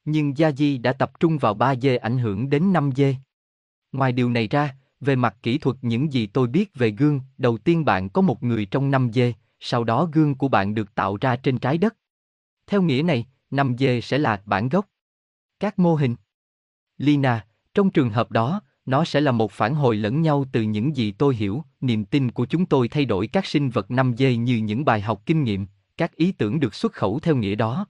[0.04, 3.16] Nhưng Gia Di đã tập trung vào 3 dê ảnh hưởng đến 5 dê.
[3.92, 7.58] Ngoài điều này ra, về mặt kỹ thuật những gì tôi biết về gương, đầu
[7.58, 11.16] tiên bạn có một người trong 5 dê, sau đó gương của bạn được tạo
[11.20, 11.96] ra trên trái đất.
[12.66, 14.86] Theo nghĩa này, 5 dê sẽ là bản gốc.
[15.60, 16.16] Các mô hình.
[16.98, 20.96] Lina, trong trường hợp đó, nó sẽ là một phản hồi lẫn nhau từ những
[20.96, 24.36] gì tôi hiểu, niềm tin của chúng tôi thay đổi các sinh vật 5 dê
[24.36, 27.86] như những bài học kinh nghiệm, các ý tưởng được xuất khẩu theo nghĩa đó.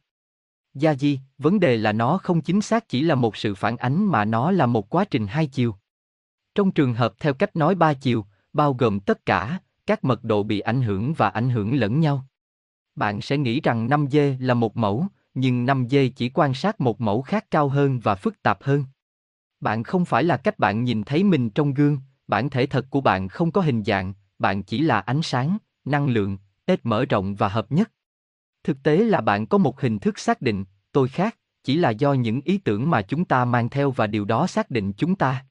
[0.74, 4.04] Gia Di, vấn đề là nó không chính xác chỉ là một sự phản ánh
[4.04, 5.74] mà nó là một quá trình hai chiều.
[6.58, 10.42] Trong trường hợp theo cách nói ba chiều, bao gồm tất cả, các mật độ
[10.42, 12.26] bị ảnh hưởng và ảnh hưởng lẫn nhau.
[12.96, 17.22] Bạn sẽ nghĩ rằng 5D là một mẫu, nhưng 5D chỉ quan sát một mẫu
[17.22, 18.84] khác cao hơn và phức tạp hơn.
[19.60, 23.00] Bạn không phải là cách bạn nhìn thấy mình trong gương, bản thể thật của
[23.00, 27.34] bạn không có hình dạng, bạn chỉ là ánh sáng, năng lượng, tết mở rộng
[27.34, 27.90] và hợp nhất.
[28.64, 32.12] Thực tế là bạn có một hình thức xác định, tôi khác, chỉ là do
[32.12, 35.44] những ý tưởng mà chúng ta mang theo và điều đó xác định chúng ta.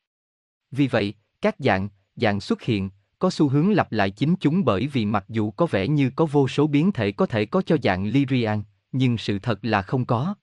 [0.72, 4.88] Vì vậy, các dạng, dạng xuất hiện, có xu hướng lặp lại chính chúng bởi
[4.88, 7.78] vì mặc dù có vẻ như có vô số biến thể có thể có cho
[7.84, 10.36] dạng Lyrian, nhưng sự thật là không có.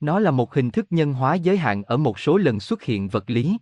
[0.00, 3.08] Nó là một hình thức nhân hóa giới hạn ở một số lần xuất hiện
[3.08, 3.58] vật lý.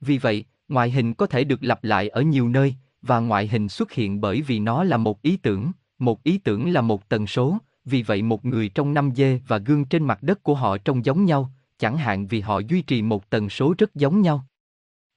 [0.00, 3.68] Vì vậy, ngoại hình có thể được lặp lại ở nhiều nơi, và ngoại hình
[3.68, 7.26] xuất hiện bởi vì nó là một ý tưởng, một ý tưởng là một tần
[7.26, 10.78] số, vì vậy một người trong năm dê và gương trên mặt đất của họ
[10.78, 14.46] trông giống nhau, chẳng hạn vì họ duy trì một tần số rất giống nhau.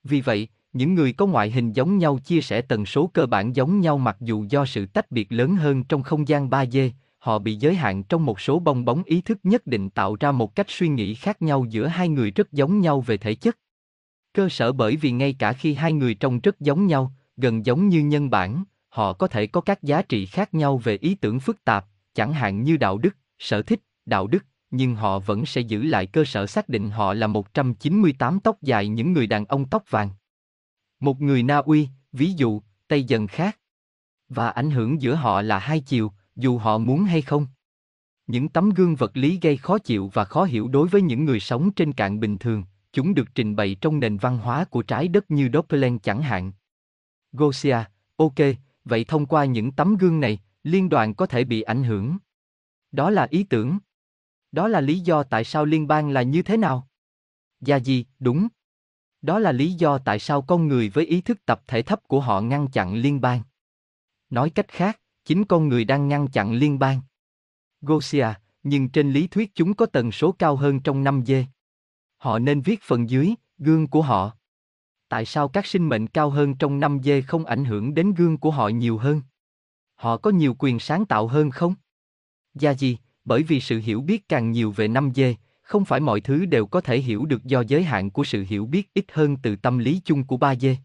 [0.07, 3.55] Vì vậy, những người có ngoại hình giống nhau chia sẻ tần số cơ bản
[3.55, 6.89] giống nhau mặc dù do sự tách biệt lớn hơn trong không gian 3D,
[7.19, 10.31] họ bị giới hạn trong một số bong bóng ý thức nhất định tạo ra
[10.31, 13.57] một cách suy nghĩ khác nhau giữa hai người rất giống nhau về thể chất.
[14.33, 17.89] Cơ sở bởi vì ngay cả khi hai người trông rất giống nhau, gần giống
[17.89, 21.39] như nhân bản, họ có thể có các giá trị khác nhau về ý tưởng
[21.39, 25.61] phức tạp, chẳng hạn như đạo đức, sở thích, đạo đức, nhưng họ vẫn sẽ
[25.61, 29.65] giữ lại cơ sở xác định họ là 198 tóc dài những người đàn ông
[29.69, 30.09] tóc vàng.
[30.99, 33.59] Một người Na Uy, ví dụ, Tây dần khác.
[34.29, 37.47] Và ảnh hưởng giữa họ là hai chiều, dù họ muốn hay không.
[38.27, 41.39] Những tấm gương vật lý gây khó chịu và khó hiểu đối với những người
[41.39, 45.07] sống trên cạn bình thường, chúng được trình bày trong nền văn hóa của trái
[45.07, 46.51] đất như Doppler chẳng hạn.
[47.31, 47.77] Gosia,
[48.15, 48.35] ok,
[48.85, 52.17] vậy thông qua những tấm gương này, liên đoàn có thể bị ảnh hưởng.
[52.91, 53.77] Đó là ý tưởng.
[54.57, 56.87] Đó là lý do tại sao liên bang là như thế nào?
[57.61, 58.47] Gia gì, đúng.
[59.21, 62.19] Đó là lý do tại sao con người với ý thức tập thể thấp của
[62.19, 63.41] họ ngăn chặn liên bang.
[64.29, 67.01] Nói cách khác, chính con người đang ngăn chặn liên bang.
[67.81, 68.27] Gosia,
[68.63, 71.43] nhưng trên lý thuyết chúng có tần số cao hơn trong 5D.
[72.17, 74.31] Họ nên viết phần dưới, gương của họ.
[75.09, 78.51] Tại sao các sinh mệnh cao hơn trong 5D không ảnh hưởng đến gương của
[78.51, 79.21] họ nhiều hơn?
[79.95, 81.75] Họ có nhiều quyền sáng tạo hơn không?
[82.53, 86.21] Gia gì, bởi vì sự hiểu biết càng nhiều về 5 dê, không phải mọi
[86.21, 89.37] thứ đều có thể hiểu được do giới hạn của sự hiểu biết ít hơn
[89.37, 90.77] từ tâm lý chung của 3 dê.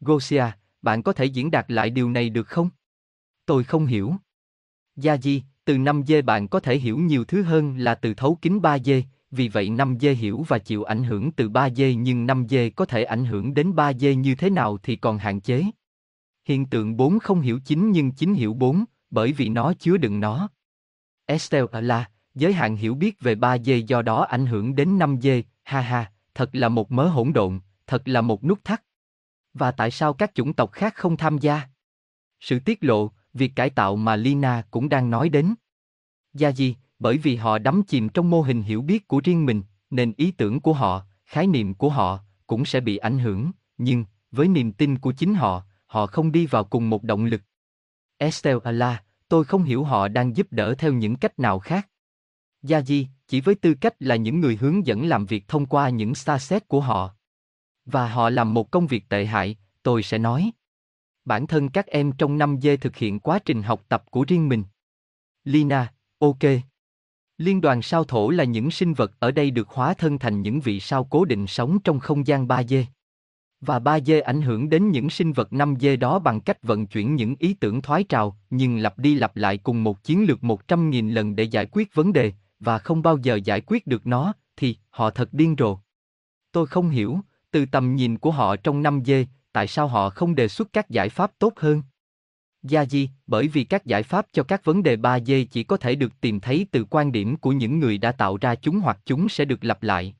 [0.00, 0.44] Gosia,
[0.82, 2.70] bạn có thể diễn đạt lại điều này được không?
[3.46, 4.14] Tôi không hiểu.
[4.96, 8.38] Gia Di, từ 5 dê bạn có thể hiểu nhiều thứ hơn là từ thấu
[8.42, 11.94] kính 3 dê, vì vậy 5 dê hiểu và chịu ảnh hưởng từ 3 dê
[11.94, 15.18] nhưng 5 dê có thể ảnh hưởng đến 3 dê như thế nào thì còn
[15.18, 15.64] hạn chế.
[16.44, 20.20] Hiện tượng 4 không hiểu 9 nhưng 9 hiểu 4, bởi vì nó chứa đựng
[20.20, 20.48] nó.
[21.30, 25.80] Estelle là, giới hạn hiểu biết về 3D do đó ảnh hưởng đến 5D, ha
[25.80, 28.82] ha, thật là một mớ hỗn độn, thật là một nút thắt.
[29.54, 31.62] Và tại sao các chủng tộc khác không tham gia?
[32.40, 35.54] Sự tiết lộ, việc cải tạo mà Lina cũng đang nói đến.
[36.34, 39.62] Gia gì, bởi vì họ đắm chìm trong mô hình hiểu biết của riêng mình,
[39.90, 44.04] nên ý tưởng của họ, khái niệm của họ, cũng sẽ bị ảnh hưởng, nhưng,
[44.30, 47.42] với niềm tin của chính họ, họ không đi vào cùng một động lực.
[48.18, 51.88] Estelle Allah, tôi không hiểu họ đang giúp đỡ theo những cách nào khác.
[52.62, 55.88] Gia Di, chỉ với tư cách là những người hướng dẫn làm việc thông qua
[55.88, 57.14] những xa xét của họ.
[57.84, 60.50] Và họ làm một công việc tệ hại, tôi sẽ nói.
[61.24, 64.48] Bản thân các em trong năm dê thực hiện quá trình học tập của riêng
[64.48, 64.64] mình.
[65.44, 66.42] Lina, ok.
[67.38, 70.60] Liên đoàn sao thổ là những sinh vật ở đây được hóa thân thành những
[70.60, 72.84] vị sao cố định sống trong không gian 3D.
[73.60, 77.34] Và 3D ảnh hưởng đến những sinh vật 5D đó bằng cách vận chuyển những
[77.38, 81.36] ý tưởng thoái trào, nhưng lặp đi lặp lại cùng một chiến lược 100.000 lần
[81.36, 85.10] để giải quyết vấn đề, và không bao giờ giải quyết được nó, thì họ
[85.10, 85.78] thật điên rồ.
[86.52, 87.20] Tôi không hiểu,
[87.50, 91.08] từ tầm nhìn của họ trong 5D, tại sao họ không đề xuất các giải
[91.08, 91.82] pháp tốt hơn?
[92.62, 95.94] Gia Di, bởi vì các giải pháp cho các vấn đề 3D chỉ có thể
[95.94, 99.28] được tìm thấy từ quan điểm của những người đã tạo ra chúng hoặc chúng
[99.28, 100.14] sẽ được lặp lại.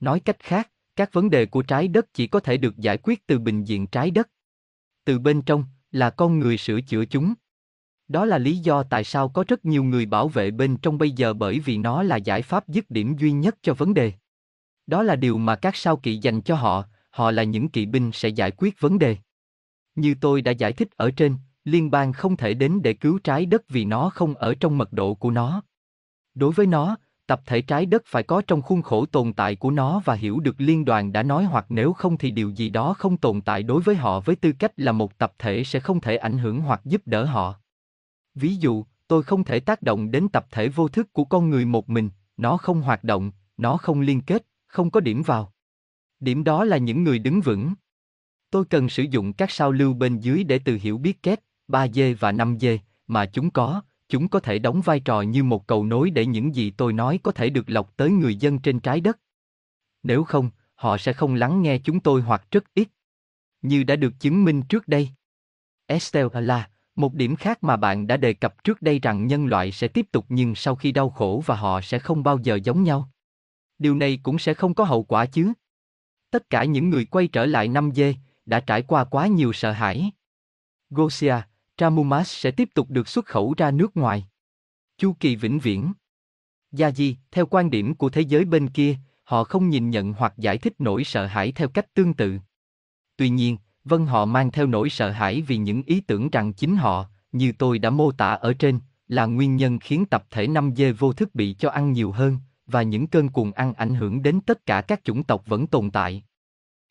[0.00, 3.26] Nói cách khác, các vấn đề của trái đất chỉ có thể được giải quyết
[3.26, 4.28] từ bình diện trái đất.
[5.04, 7.34] Từ bên trong, là con người sửa chữa chúng.
[8.08, 11.10] Đó là lý do tại sao có rất nhiều người bảo vệ bên trong bây
[11.10, 14.12] giờ bởi vì nó là giải pháp dứt điểm duy nhất cho vấn đề.
[14.86, 18.10] Đó là điều mà các sao kỵ dành cho họ, họ là những kỵ binh
[18.12, 19.16] sẽ giải quyết vấn đề.
[19.94, 23.46] Như tôi đã giải thích ở trên, liên bang không thể đến để cứu trái
[23.46, 25.62] đất vì nó không ở trong mật độ của nó.
[26.34, 26.96] Đối với nó,
[27.32, 30.40] tập thể trái đất phải có trong khuôn khổ tồn tại của nó và hiểu
[30.40, 33.62] được liên đoàn đã nói hoặc nếu không thì điều gì đó không tồn tại
[33.62, 36.60] đối với họ với tư cách là một tập thể sẽ không thể ảnh hưởng
[36.60, 37.54] hoặc giúp đỡ họ.
[38.34, 41.64] Ví dụ, tôi không thể tác động đến tập thể vô thức của con người
[41.64, 45.52] một mình, nó không hoạt động, nó không liên kết, không có điểm vào.
[46.20, 47.74] Điểm đó là những người đứng vững.
[48.50, 52.16] Tôi cần sử dụng các sao lưu bên dưới để từ hiểu biết kết, 3D
[52.18, 53.82] và 5D, mà chúng có,
[54.12, 57.18] chúng có thể đóng vai trò như một cầu nối để những gì tôi nói
[57.22, 59.18] có thể được lọc tới người dân trên trái đất.
[60.02, 62.88] Nếu không, họ sẽ không lắng nghe chúng tôi hoặc rất ít.
[63.62, 65.08] Như đã được chứng minh trước đây.
[65.86, 69.72] Estelle là một điểm khác mà bạn đã đề cập trước đây rằng nhân loại
[69.72, 72.82] sẽ tiếp tục nhưng sau khi đau khổ và họ sẽ không bao giờ giống
[72.82, 73.10] nhau.
[73.78, 75.52] Điều này cũng sẽ không có hậu quả chứ.
[76.30, 78.14] Tất cả những người quay trở lại năm dê
[78.46, 80.10] đã trải qua quá nhiều sợ hãi.
[80.90, 81.36] Gosia,
[81.82, 84.26] Tramumas sẽ tiếp tục được xuất khẩu ra nước ngoài.
[84.98, 85.92] Chu kỳ vĩnh viễn.
[86.72, 90.34] Gia Di, theo quan điểm của thế giới bên kia, họ không nhìn nhận hoặc
[90.36, 92.38] giải thích nỗi sợ hãi theo cách tương tự.
[93.16, 96.76] Tuy nhiên, vân họ mang theo nỗi sợ hãi vì những ý tưởng rằng chính
[96.76, 100.72] họ, như tôi đã mô tả ở trên, là nguyên nhân khiến tập thể 5
[100.76, 104.22] dê vô thức bị cho ăn nhiều hơn, và những cơn cuồng ăn ảnh hưởng
[104.22, 106.24] đến tất cả các chủng tộc vẫn tồn tại.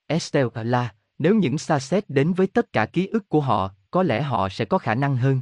[0.08, 4.04] Estelle là, nếu những xa xét đến với tất cả ký ức của họ, có
[4.04, 5.42] lẽ họ sẽ có khả năng hơn.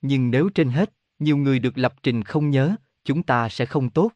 [0.00, 3.90] Nhưng nếu trên hết, nhiều người được lập trình không nhớ, chúng ta sẽ không
[3.90, 4.12] tốt.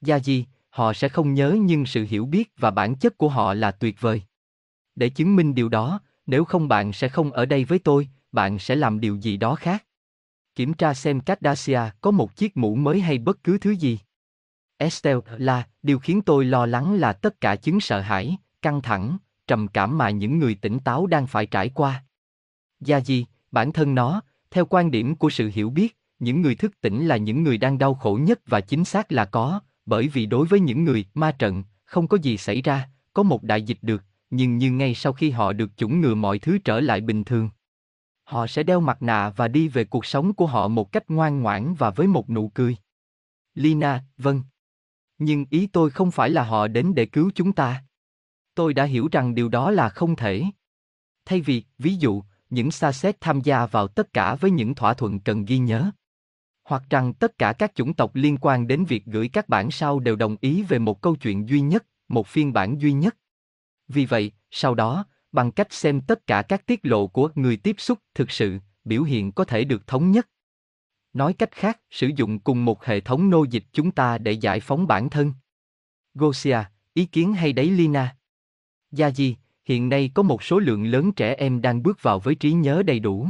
[0.00, 3.54] Gia gì, họ sẽ không nhớ nhưng sự hiểu biết và bản chất của họ
[3.54, 4.22] là tuyệt vời.
[4.94, 8.58] Để chứng minh điều đó, nếu không bạn sẽ không ở đây với tôi, bạn
[8.58, 9.84] sẽ làm điều gì đó khác.
[10.54, 13.98] Kiểm tra xem Cardassia có một chiếc mũ mới hay bất cứ thứ gì.
[14.76, 19.18] Estelle là, điều khiến tôi lo lắng là tất cả chứng sợ hãi, căng thẳng,
[19.46, 22.04] trầm cảm mà những người tỉnh táo đang phải trải qua.
[22.84, 24.20] Gia gì, bản thân nó,
[24.50, 27.78] theo quan điểm của sự hiểu biết, những người thức tỉnh là những người đang
[27.78, 31.32] đau khổ nhất và chính xác là có, bởi vì đối với những người ma
[31.32, 35.12] trận, không có gì xảy ra, có một đại dịch được, nhưng như ngay sau
[35.12, 37.50] khi họ được chủng ngừa mọi thứ trở lại bình thường.
[38.24, 41.42] Họ sẽ đeo mặt nạ và đi về cuộc sống của họ một cách ngoan
[41.42, 42.76] ngoãn và với một nụ cười.
[43.54, 44.42] Lina, vâng.
[45.18, 47.84] Nhưng ý tôi không phải là họ đến để cứu chúng ta.
[48.54, 50.44] Tôi đã hiểu rằng điều đó là không thể.
[51.24, 52.22] Thay vì, ví dụ,
[52.54, 55.90] những xa xét tham gia vào tất cả với những thỏa thuận cần ghi nhớ.
[56.64, 60.00] Hoặc rằng tất cả các chủng tộc liên quan đến việc gửi các bản sao
[60.00, 63.16] đều đồng ý về một câu chuyện duy nhất, một phiên bản duy nhất.
[63.88, 67.76] Vì vậy, sau đó, bằng cách xem tất cả các tiết lộ của người tiếp
[67.78, 70.28] xúc thực sự, biểu hiện có thể được thống nhất.
[71.12, 74.60] Nói cách khác, sử dụng cùng một hệ thống nô dịch chúng ta để giải
[74.60, 75.32] phóng bản thân.
[76.14, 76.58] Gosia,
[76.94, 78.16] ý kiến hay đấy Lina?
[78.90, 82.34] Gia Di, hiện nay có một số lượng lớn trẻ em đang bước vào với
[82.34, 83.28] trí nhớ đầy đủ.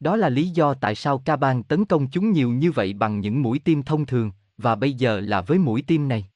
[0.00, 3.20] Đó là lý do tại sao ca bang tấn công chúng nhiều như vậy bằng
[3.20, 6.26] những mũi tiêm thông thường, và bây giờ là với mũi tiêm này.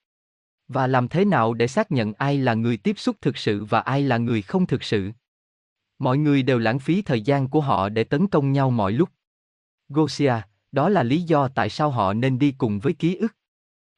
[0.69, 3.81] Và làm thế nào để xác nhận ai là người tiếp xúc thực sự và
[3.81, 5.13] ai là người không thực sự?
[5.99, 9.09] Mọi người đều lãng phí thời gian của họ để tấn công nhau mọi lúc.
[9.89, 10.35] Gosia,
[10.73, 13.37] đó là lý do tại sao họ nên đi cùng với ký ức.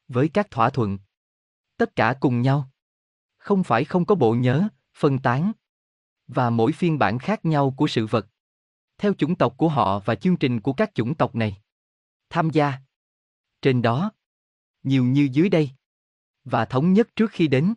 [0.09, 0.99] Với các thỏa thuận.
[1.77, 2.71] Tất cả cùng nhau.
[3.37, 5.53] Không phải không có bộ nhớ, phân tán.
[6.27, 8.27] Và mỗi phiên bản khác nhau của sự vật.
[8.99, 11.63] Theo chủng tộc của họ và chương trình của các chủng tộc này.
[12.31, 12.73] Tham gia.
[13.63, 14.13] Trên đó.
[14.83, 15.71] Nhiều như dưới đây.
[16.45, 17.75] Và thống nhất trước khi đến.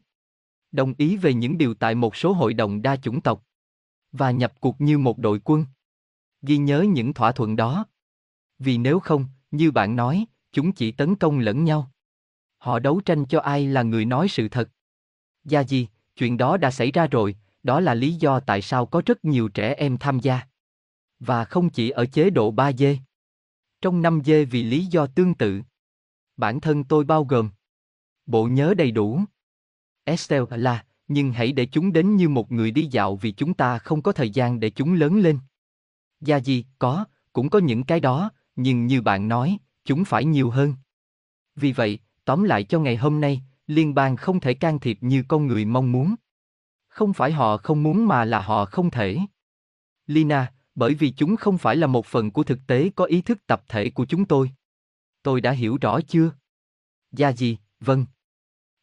[0.72, 3.44] Đồng ý về những điều tại một số hội đồng đa chủng tộc.
[4.12, 5.66] Và nhập cuộc như một đội quân.
[6.42, 7.86] Ghi nhớ những thỏa thuận đó.
[8.60, 11.92] Vì nếu không, như bạn nói, chúng chỉ tấn công lẫn nhau.
[12.58, 14.70] Họ đấu tranh cho ai là người nói sự thật.
[15.44, 15.88] Gia gì,
[16.18, 19.50] chuyện đó đã xảy ra rồi, đó là lý do tại sao có rất nhiều
[19.50, 20.40] trẻ em tham gia.
[21.20, 22.98] Và không chỉ ở chế độ 3 dê
[23.82, 25.62] Trong 5 dê vì lý do tương tự.
[26.38, 27.50] Bản thân tôi bao gồm.
[28.26, 29.22] Bộ nhớ đầy đủ.
[30.04, 33.80] Estelle là, nhưng hãy để chúng đến như một người đi dạo vì chúng ta
[33.80, 35.40] không có thời gian để chúng lớn lên.
[36.22, 40.50] Gia gì, có, cũng có những cái đó, nhưng như bạn nói, chúng phải nhiều
[40.50, 40.74] hơn.
[41.56, 45.24] Vì vậy, tóm lại cho ngày hôm nay, liên bang không thể can thiệp như
[45.28, 46.16] con người mong muốn.
[46.88, 49.18] Không phải họ không muốn mà là họ không thể.
[50.08, 53.48] Lina, bởi vì chúng không phải là một phần của thực tế có ý thức
[53.48, 54.52] tập thể của chúng tôi.
[55.24, 56.32] Tôi đã hiểu rõ chưa?
[57.12, 58.06] Gia gì, vâng.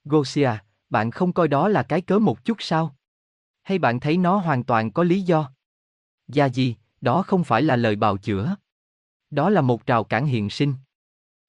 [0.04, 0.50] Gosia,
[0.90, 2.96] bạn không coi đó là cái cớ một chút sao?
[3.62, 5.50] Hay bạn thấy nó hoàn toàn có lý do?
[6.28, 8.56] Gia gì, đó không phải là lời bào chữa.
[9.30, 10.74] Đó là một rào cản hiện sinh.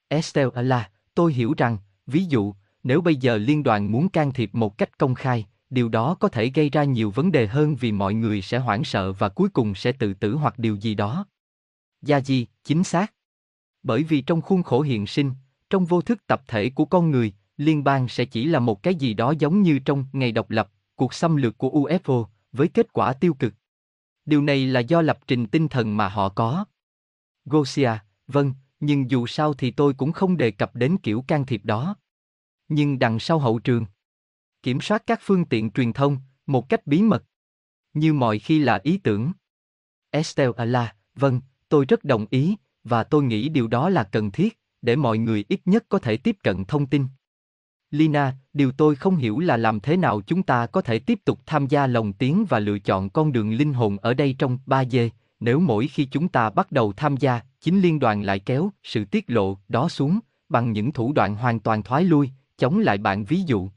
[0.08, 2.54] Estelle là, tôi hiểu rằng, ví dụ,
[2.86, 6.28] nếu bây giờ liên đoàn muốn can thiệp một cách công khai, điều đó có
[6.28, 9.48] thể gây ra nhiều vấn đề hơn vì mọi người sẽ hoảng sợ và cuối
[9.48, 11.26] cùng sẽ tự tử hoặc điều gì đó.
[12.02, 13.12] Gia di, chính xác.
[13.82, 15.32] Bởi vì trong khuôn khổ hiện sinh,
[15.70, 18.94] trong vô thức tập thể của con người, liên bang sẽ chỉ là một cái
[18.94, 22.92] gì đó giống như trong ngày độc lập, cuộc xâm lược của UFO, với kết
[22.92, 23.54] quả tiêu cực.
[24.24, 26.64] Điều này là do lập trình tinh thần mà họ có.
[27.44, 27.90] Gosia,
[28.26, 31.96] vâng, nhưng dù sao thì tôi cũng không đề cập đến kiểu can thiệp đó.
[32.68, 33.86] Nhưng đằng sau hậu trường,
[34.62, 37.24] kiểm soát các phương tiện truyền thông, một cách bí mật.
[37.94, 39.32] Như mọi khi là ý tưởng.
[40.10, 44.30] Estelle à ala vâng, tôi rất đồng ý, và tôi nghĩ điều đó là cần
[44.30, 47.06] thiết, để mọi người ít nhất có thể tiếp cận thông tin.
[47.90, 51.40] Lina, điều tôi không hiểu là làm thế nào chúng ta có thể tiếp tục
[51.46, 55.08] tham gia lồng tiếng và lựa chọn con đường linh hồn ở đây trong 3D,
[55.40, 59.04] nếu mỗi khi chúng ta bắt đầu tham gia, chính liên đoàn lại kéo sự
[59.04, 63.24] tiết lộ đó xuống, bằng những thủ đoạn hoàn toàn thoái lui, chống lại bạn
[63.24, 63.68] ví dụ.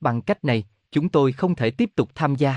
[0.00, 2.56] Bằng cách này, chúng tôi không thể tiếp tục tham gia.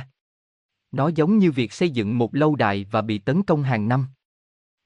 [0.91, 4.08] Nó giống như việc xây dựng một lâu đài và bị tấn công hàng năm.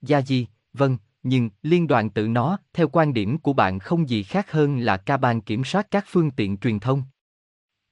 [0.01, 4.23] Gia Di, vâng, nhưng liên đoàn tự nó, theo quan điểm của bạn không gì
[4.23, 7.03] khác hơn là ca ban kiểm soát các phương tiện truyền thông.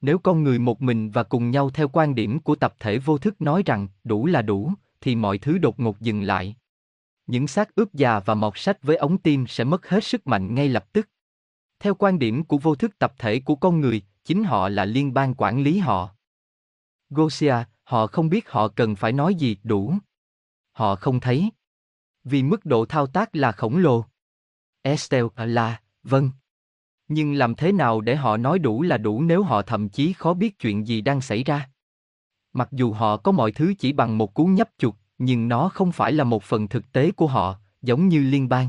[0.00, 3.18] Nếu con người một mình và cùng nhau theo quan điểm của tập thể vô
[3.18, 6.56] thức nói rằng đủ là đủ, thì mọi thứ đột ngột dừng lại.
[7.26, 10.54] Những xác ướp già và mọt sách với ống tim sẽ mất hết sức mạnh
[10.54, 11.08] ngay lập tức.
[11.80, 15.14] Theo quan điểm của vô thức tập thể của con người, chính họ là liên
[15.14, 16.10] bang quản lý họ.
[17.10, 17.54] Gosia,
[17.84, 19.94] họ không biết họ cần phải nói gì đủ.
[20.72, 21.50] Họ không thấy.
[22.24, 24.04] Vì mức độ thao tác là khổng lồ.
[24.82, 26.30] Estelle à, là, vâng.
[27.08, 30.34] Nhưng làm thế nào để họ nói đủ là đủ nếu họ thậm chí khó
[30.34, 31.70] biết chuyện gì đang xảy ra?
[32.52, 35.92] Mặc dù họ có mọi thứ chỉ bằng một cú nhấp chuột, nhưng nó không
[35.92, 38.68] phải là một phần thực tế của họ, giống như liên bang.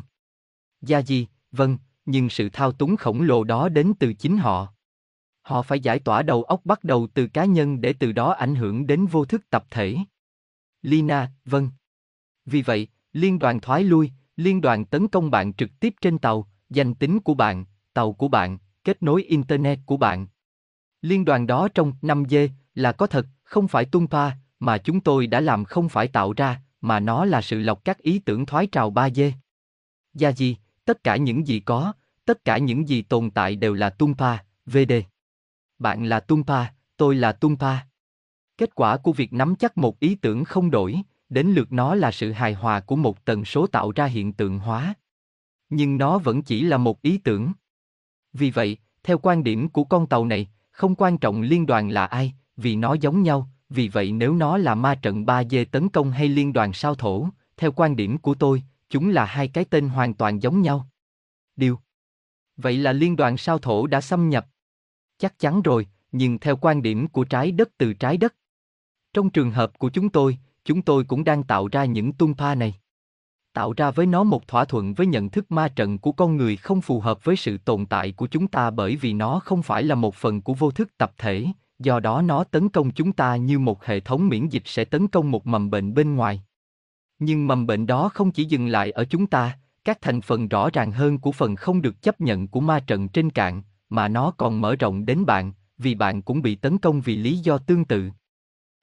[0.82, 1.78] Gia gì, vâng,
[2.10, 4.68] nhưng sự thao túng khổng lồ đó đến từ chính họ.
[5.41, 8.55] Họ phải giải tỏa đầu óc bắt đầu từ cá nhân để từ đó ảnh
[8.55, 9.97] hưởng đến vô thức tập thể.
[10.82, 11.70] Lina, vâng.
[12.45, 16.47] Vì vậy, liên đoàn thoái lui, liên đoàn tấn công bạn trực tiếp trên tàu,
[16.70, 20.28] danh tính của bạn, tàu của bạn, kết nối internet của bạn.
[21.01, 25.28] Liên đoàn đó trong 5G là có thật, không phải tung toa, mà chúng tôi
[25.28, 28.68] đã làm không phải tạo ra, mà nó là sự lọc các ý tưởng thoái
[28.68, 29.32] trào 3D.
[30.14, 31.93] Gia gì, tất cả những gì có,
[32.30, 34.93] tất cả những gì tồn tại đều là Tumpa, VD.
[35.80, 36.65] Bạn là Tumpa,
[36.97, 37.77] tôi là Tumpa.
[38.57, 42.11] Kết quả của việc nắm chắc một ý tưởng không đổi, đến lượt nó là
[42.11, 44.93] sự hài hòa của một tần số tạo ra hiện tượng hóa.
[45.69, 47.51] Nhưng nó vẫn chỉ là một ý tưởng.
[48.34, 52.05] Vì vậy, theo quan điểm của con tàu này, không quan trọng liên đoàn là
[52.05, 56.11] ai, vì nó giống nhau, vì vậy nếu nó là ma trận 3D tấn công
[56.11, 57.27] hay liên đoàn sao thổ,
[57.57, 60.88] theo quan điểm của tôi, chúng là hai cái tên hoàn toàn giống nhau.
[61.55, 61.80] Điều.
[62.62, 64.47] Vậy là liên đoàn sao thổ đã xâm nhập.
[65.18, 68.36] Chắc chắn rồi, nhưng theo quan điểm của trái đất từ trái đất.
[69.14, 72.55] Trong trường hợp của chúng tôi, chúng tôi cũng đang tạo ra những tung pa
[72.55, 72.76] này.
[73.53, 76.55] Tạo ra với nó một thỏa thuận với nhận thức ma trận của con người
[76.55, 79.84] không phù hợp với sự tồn tại của chúng ta bởi vì nó không phải
[79.84, 81.45] là một phần của vô thức tập thể,
[81.80, 85.07] do đó nó tấn công chúng ta như một hệ thống miễn dịch sẽ tấn
[85.07, 86.41] công một mầm bệnh bên ngoài.
[87.20, 89.57] Nhưng mầm bệnh đó không chỉ dừng lại ở chúng ta,
[89.89, 93.07] các thành phần rõ ràng hơn của phần không được chấp nhận của ma trận
[93.07, 97.01] trên cạn, mà nó còn mở rộng đến bạn, vì bạn cũng bị tấn công
[97.01, 98.09] vì lý do tương tự.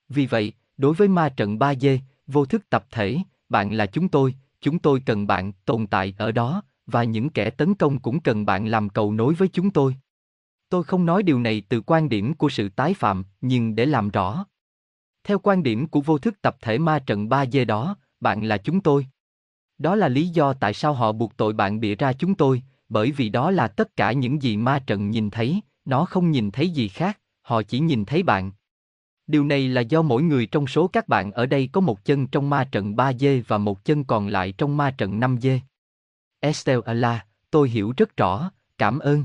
[0.09, 4.35] Vì vậy, đối với ma trận 3D, vô thức tập thể, bạn là chúng tôi,
[4.61, 8.47] chúng tôi cần bạn tồn tại ở đó, và những kẻ tấn công cũng cần
[8.47, 9.97] bạn làm cầu nối với chúng tôi.
[10.69, 14.11] Tôi không nói điều này từ quan điểm của sự tái phạm, nhưng để làm
[14.11, 14.47] rõ.
[15.25, 18.81] Theo quan điểm của vô thức tập thể ma trận 3D đó, bạn là chúng
[18.81, 19.07] tôi.
[19.79, 23.11] Đó là lý do tại sao họ buộc tội bạn bịa ra chúng tôi, bởi
[23.11, 26.71] vì đó là tất cả những gì ma trận nhìn thấy, nó không nhìn thấy
[26.71, 28.53] gì khác, họ chỉ nhìn thấy bạn.
[29.27, 32.27] Điều này là do mỗi người trong số các bạn ở đây có một chân
[32.27, 35.59] trong ma trận 3D và một chân còn lại trong ma trận 5D.
[36.41, 37.21] Estelle
[37.51, 39.25] tôi hiểu rất rõ, cảm ơn.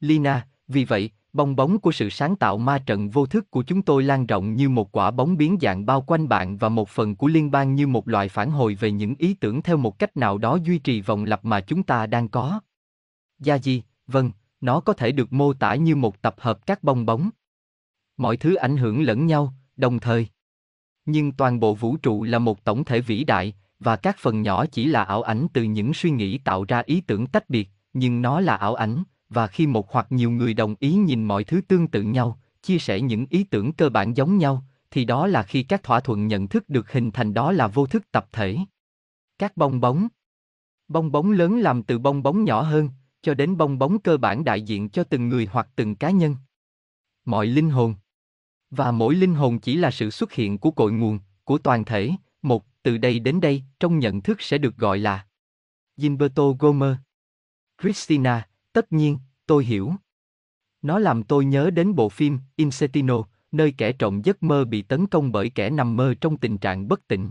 [0.00, 3.82] Lina, vì vậy, bong bóng của sự sáng tạo ma trận vô thức của chúng
[3.82, 7.16] tôi lan rộng như một quả bóng biến dạng bao quanh bạn và một phần
[7.16, 10.16] của liên bang như một loại phản hồi về những ý tưởng theo một cách
[10.16, 12.60] nào đó duy trì vòng lặp mà chúng ta đang có.
[13.38, 14.30] Gia Di, vâng,
[14.60, 17.30] nó có thể được mô tả như một tập hợp các bong bóng.
[18.16, 20.26] Mọi thứ ảnh hưởng lẫn nhau, đồng thời.
[21.06, 24.66] Nhưng toàn bộ vũ trụ là một tổng thể vĩ đại, và các phần nhỏ
[24.66, 28.22] chỉ là ảo ảnh từ những suy nghĩ tạo ra ý tưởng tách biệt, nhưng
[28.22, 31.60] nó là ảo ảnh, và khi một hoặc nhiều người đồng ý nhìn mọi thứ
[31.68, 35.42] tương tự nhau, chia sẻ những ý tưởng cơ bản giống nhau, thì đó là
[35.42, 38.56] khi các thỏa thuận nhận thức được hình thành đó là vô thức tập thể.
[39.38, 40.08] Các bong bóng
[40.88, 42.90] Bong bóng lớn làm từ bong bóng nhỏ hơn,
[43.22, 46.36] cho đến bong bóng cơ bản đại diện cho từng người hoặc từng cá nhân.
[47.24, 47.94] Mọi linh hồn
[48.70, 52.10] Và mỗi linh hồn chỉ là sự xuất hiện của cội nguồn, của toàn thể,
[52.42, 55.26] một, từ đây đến đây, trong nhận thức sẽ được gọi là
[55.96, 56.96] Gilberto Gomer
[57.82, 58.48] Christina,
[58.78, 59.92] Tất nhiên, tôi hiểu.
[60.82, 63.22] Nó làm tôi nhớ đến bộ phim Insetino,
[63.52, 66.88] nơi kẻ trộm giấc mơ bị tấn công bởi kẻ nằm mơ trong tình trạng
[66.88, 67.28] bất tỉnh.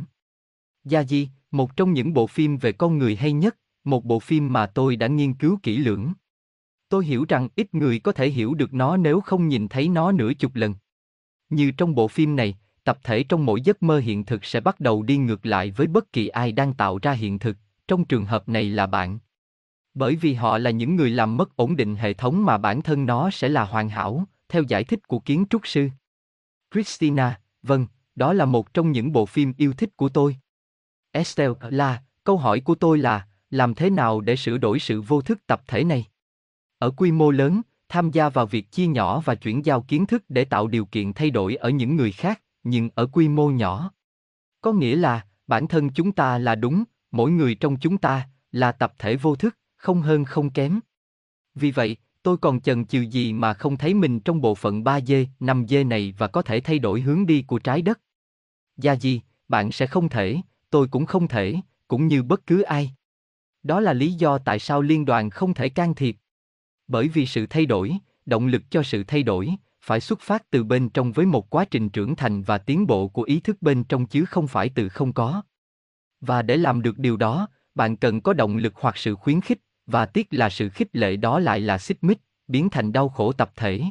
[0.83, 4.53] Gia Di, một trong những bộ phim về con người hay nhất, một bộ phim
[4.53, 6.13] mà tôi đã nghiên cứu kỹ lưỡng.
[6.89, 10.11] Tôi hiểu rằng ít người có thể hiểu được nó nếu không nhìn thấy nó
[10.11, 10.75] nửa chục lần.
[11.49, 14.79] Như trong bộ phim này, tập thể trong mỗi giấc mơ hiện thực sẽ bắt
[14.79, 18.25] đầu đi ngược lại với bất kỳ ai đang tạo ra hiện thực, trong trường
[18.25, 19.19] hợp này là bạn.
[19.97, 23.05] Bởi vì họ là những người làm mất ổn định hệ thống mà bản thân
[23.05, 25.89] nó sẽ là hoàn hảo, theo giải thích của kiến trúc sư.
[26.73, 30.37] Christina, vâng, đó là một trong những bộ phim yêu thích của tôi.
[31.11, 35.21] Estelle là, câu hỏi của tôi là, làm thế nào để sửa đổi sự vô
[35.21, 36.05] thức tập thể này?
[36.79, 40.23] Ở quy mô lớn, tham gia vào việc chia nhỏ và chuyển giao kiến thức
[40.29, 43.91] để tạo điều kiện thay đổi ở những người khác, nhưng ở quy mô nhỏ.
[44.61, 48.71] Có nghĩa là, bản thân chúng ta là đúng, mỗi người trong chúng ta là
[48.71, 50.79] tập thể vô thức, không hơn không kém.
[51.55, 55.25] Vì vậy, tôi còn chần chừ gì mà không thấy mình trong bộ phận 3D,
[55.39, 57.99] 5D này và có thể thay đổi hướng đi của trái đất.
[58.77, 60.37] Gia gì, bạn sẽ không thể,
[60.69, 61.55] tôi cũng không thể,
[61.87, 62.91] cũng như bất cứ ai.
[63.63, 66.17] Đó là lý do tại sao liên đoàn không thể can thiệp.
[66.87, 70.63] Bởi vì sự thay đổi, động lực cho sự thay đổi, phải xuất phát từ
[70.63, 73.83] bên trong với một quá trình trưởng thành và tiến bộ của ý thức bên
[73.83, 75.41] trong chứ không phải từ không có.
[76.21, 79.59] Và để làm được điều đó, bạn cần có động lực hoặc sự khuyến khích,
[79.87, 83.31] và tiếc là sự khích lệ đó lại là xích mích, biến thành đau khổ
[83.31, 83.81] tập thể.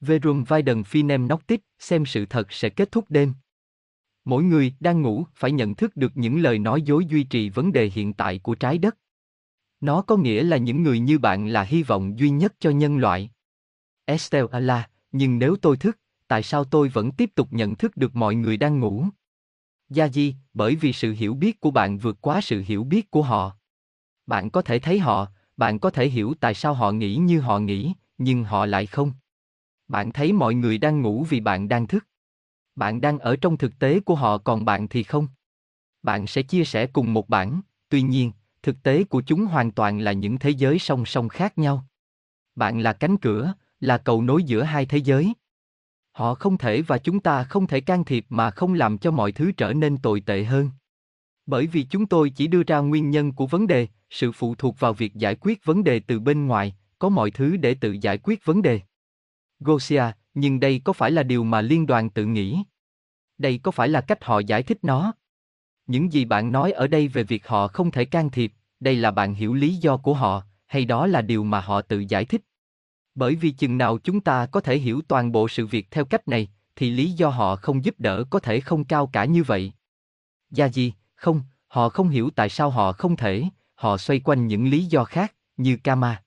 [0.00, 3.32] Verum Viden Finem Noctis, xem sự thật sẽ kết thúc đêm.
[4.24, 7.72] Mỗi người đang ngủ phải nhận thức được những lời nói dối duy trì vấn
[7.72, 8.96] đề hiện tại của trái đất.
[9.80, 12.98] Nó có nghĩa là những người như bạn là hy vọng duy nhất cho nhân
[12.98, 13.30] loại.
[14.04, 15.98] Estelle Allah, nhưng nếu tôi thức,
[16.28, 19.04] tại sao tôi vẫn tiếp tục nhận thức được mọi người đang ngủ?
[19.90, 23.22] Gia Di, bởi vì sự hiểu biết của bạn vượt quá sự hiểu biết của
[23.22, 23.56] họ.
[24.28, 25.26] Bạn có thể thấy họ,
[25.56, 29.12] bạn có thể hiểu tại sao họ nghĩ như họ nghĩ, nhưng họ lại không.
[29.88, 32.06] Bạn thấy mọi người đang ngủ vì bạn đang thức.
[32.76, 35.28] Bạn đang ở trong thực tế của họ còn bạn thì không.
[36.02, 39.98] Bạn sẽ chia sẻ cùng một bản, tuy nhiên, thực tế của chúng hoàn toàn
[40.00, 41.84] là những thế giới song song khác nhau.
[42.54, 45.32] Bạn là cánh cửa, là cầu nối giữa hai thế giới.
[46.12, 49.32] Họ không thể và chúng ta không thể can thiệp mà không làm cho mọi
[49.32, 50.70] thứ trở nên tồi tệ hơn.
[51.46, 54.80] Bởi vì chúng tôi chỉ đưa ra nguyên nhân của vấn đề, sự phụ thuộc
[54.80, 58.18] vào việc giải quyết vấn đề từ bên ngoài, có mọi thứ để tự giải
[58.18, 58.80] quyết vấn đề.
[59.60, 60.04] Gosia,
[60.34, 62.62] nhưng đây có phải là điều mà liên đoàn tự nghĩ?
[63.38, 65.12] Đây có phải là cách họ giải thích nó?
[65.86, 69.10] Những gì bạn nói ở đây về việc họ không thể can thiệp, đây là
[69.10, 72.42] bạn hiểu lý do của họ, hay đó là điều mà họ tự giải thích?
[73.14, 76.28] Bởi vì chừng nào chúng ta có thể hiểu toàn bộ sự việc theo cách
[76.28, 79.72] này, thì lý do họ không giúp đỡ có thể không cao cả như vậy.
[80.50, 83.44] Gia gì, không, họ không hiểu tại sao họ không thể,
[83.78, 86.22] họ xoay quanh những lý do khác, như Kama.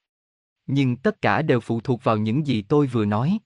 [0.67, 3.39] Nhưng tất cả đều phụ thuộc vào những gì tôi vừa nói.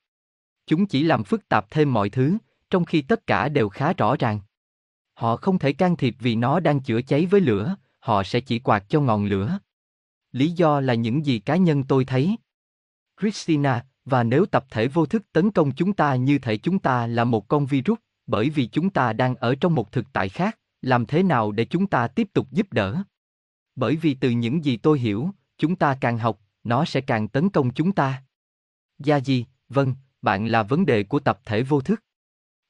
[0.68, 2.38] Chúng chỉ làm phức tạp thêm mọi thứ,
[2.70, 4.40] trong khi tất cả đều khá rõ ràng.
[5.14, 8.60] Họ không thể can thiệp vì nó đang chữa cháy với lửa, họ sẽ chỉ
[8.60, 9.60] quạt cho ngọn lửa.
[10.32, 12.36] Lý do là những gì cá nhân tôi thấy.
[13.22, 17.08] Christina, và nếu tập thể vô thức tấn công chúng ta như thể chúng ta
[17.08, 17.98] là một con virus,
[18.28, 21.66] bởi vì chúng ta đang ở trong một thực tại khác, làm thế nào để
[21.66, 23.04] chúng ta tiếp tục giúp đỡ?
[23.76, 27.50] Bởi vì từ những gì tôi hiểu, chúng ta càng học, nó sẽ càng tấn
[27.50, 28.24] công chúng ta.
[29.00, 32.04] Gia gì, vâng, bạn là vấn đề của tập thể vô thức.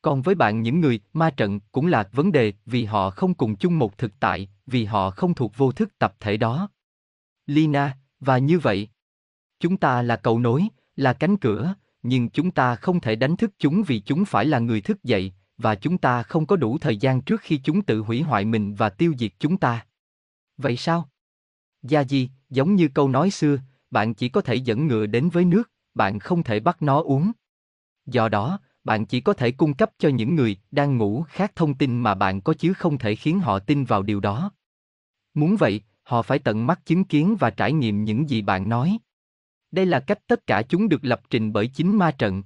[0.02, 3.56] Còn với bạn những người ma trận cũng là vấn đề vì họ không cùng
[3.56, 6.70] chung một thực tại, vì họ không thuộc vô thức tập thể đó.
[7.46, 8.90] Lina, và như vậy,
[9.60, 13.52] chúng ta là cầu nối, là cánh cửa, nhưng chúng ta không thể đánh thức
[13.60, 16.98] chúng vì chúng phải là người thức dậy, và chúng ta không có đủ thời
[16.98, 19.86] gian trước khi chúng tự hủy hoại mình và tiêu diệt chúng ta.
[20.58, 21.10] Vậy sao?
[21.84, 23.58] Gia Di, giống như câu nói xưa,
[23.92, 27.32] bạn chỉ có thể dẫn ngựa đến với nước, bạn không thể bắt nó uống.
[28.06, 31.74] Do đó, bạn chỉ có thể cung cấp cho những người đang ngủ khác thông
[31.74, 34.52] tin mà bạn có chứ không thể khiến họ tin vào điều đó.
[35.34, 38.98] Muốn vậy, họ phải tận mắt chứng kiến và trải nghiệm những gì bạn nói.
[39.72, 42.44] Đây là cách tất cả chúng được lập trình bởi chính ma trận.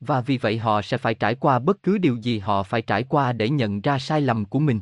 [0.00, 3.02] Và vì vậy họ sẽ phải trải qua bất cứ điều gì họ phải trải
[3.02, 4.80] qua để nhận ra sai lầm của mình.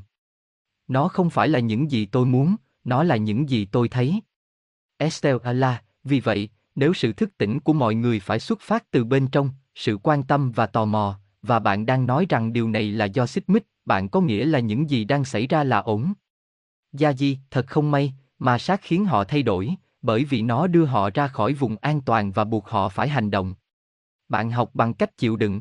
[0.89, 4.21] Nó không phải là những gì tôi muốn, nó là những gì tôi thấy.
[4.97, 9.05] Estelle Allah, vì vậy, nếu sự thức tỉnh của mọi người phải xuất phát từ
[9.05, 12.91] bên trong, sự quan tâm và tò mò, và bạn đang nói rằng điều này
[12.91, 16.13] là do xích mích, bạn có nghĩa là những gì đang xảy ra là ổn.
[16.93, 20.85] Gia Di, thật không may, mà sát khiến họ thay đổi, bởi vì nó đưa
[20.85, 23.55] họ ra khỏi vùng an toàn và buộc họ phải hành động.
[24.29, 25.61] Bạn học bằng cách chịu đựng.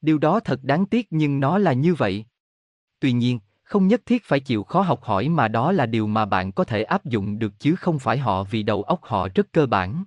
[0.00, 2.24] Điều đó thật đáng tiếc nhưng nó là như vậy.
[3.00, 3.38] Tuy nhiên,
[3.70, 6.64] không nhất thiết phải chịu khó học hỏi mà đó là điều mà bạn có
[6.64, 10.04] thể áp dụng được chứ không phải họ vì đầu óc họ rất cơ bản.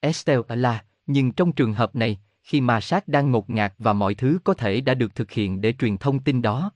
[0.00, 3.92] Estelle à là, nhưng trong trường hợp này, khi ma sát đang ngột ngạt và
[3.92, 6.72] mọi thứ có thể đã được thực hiện để truyền thông tin đó.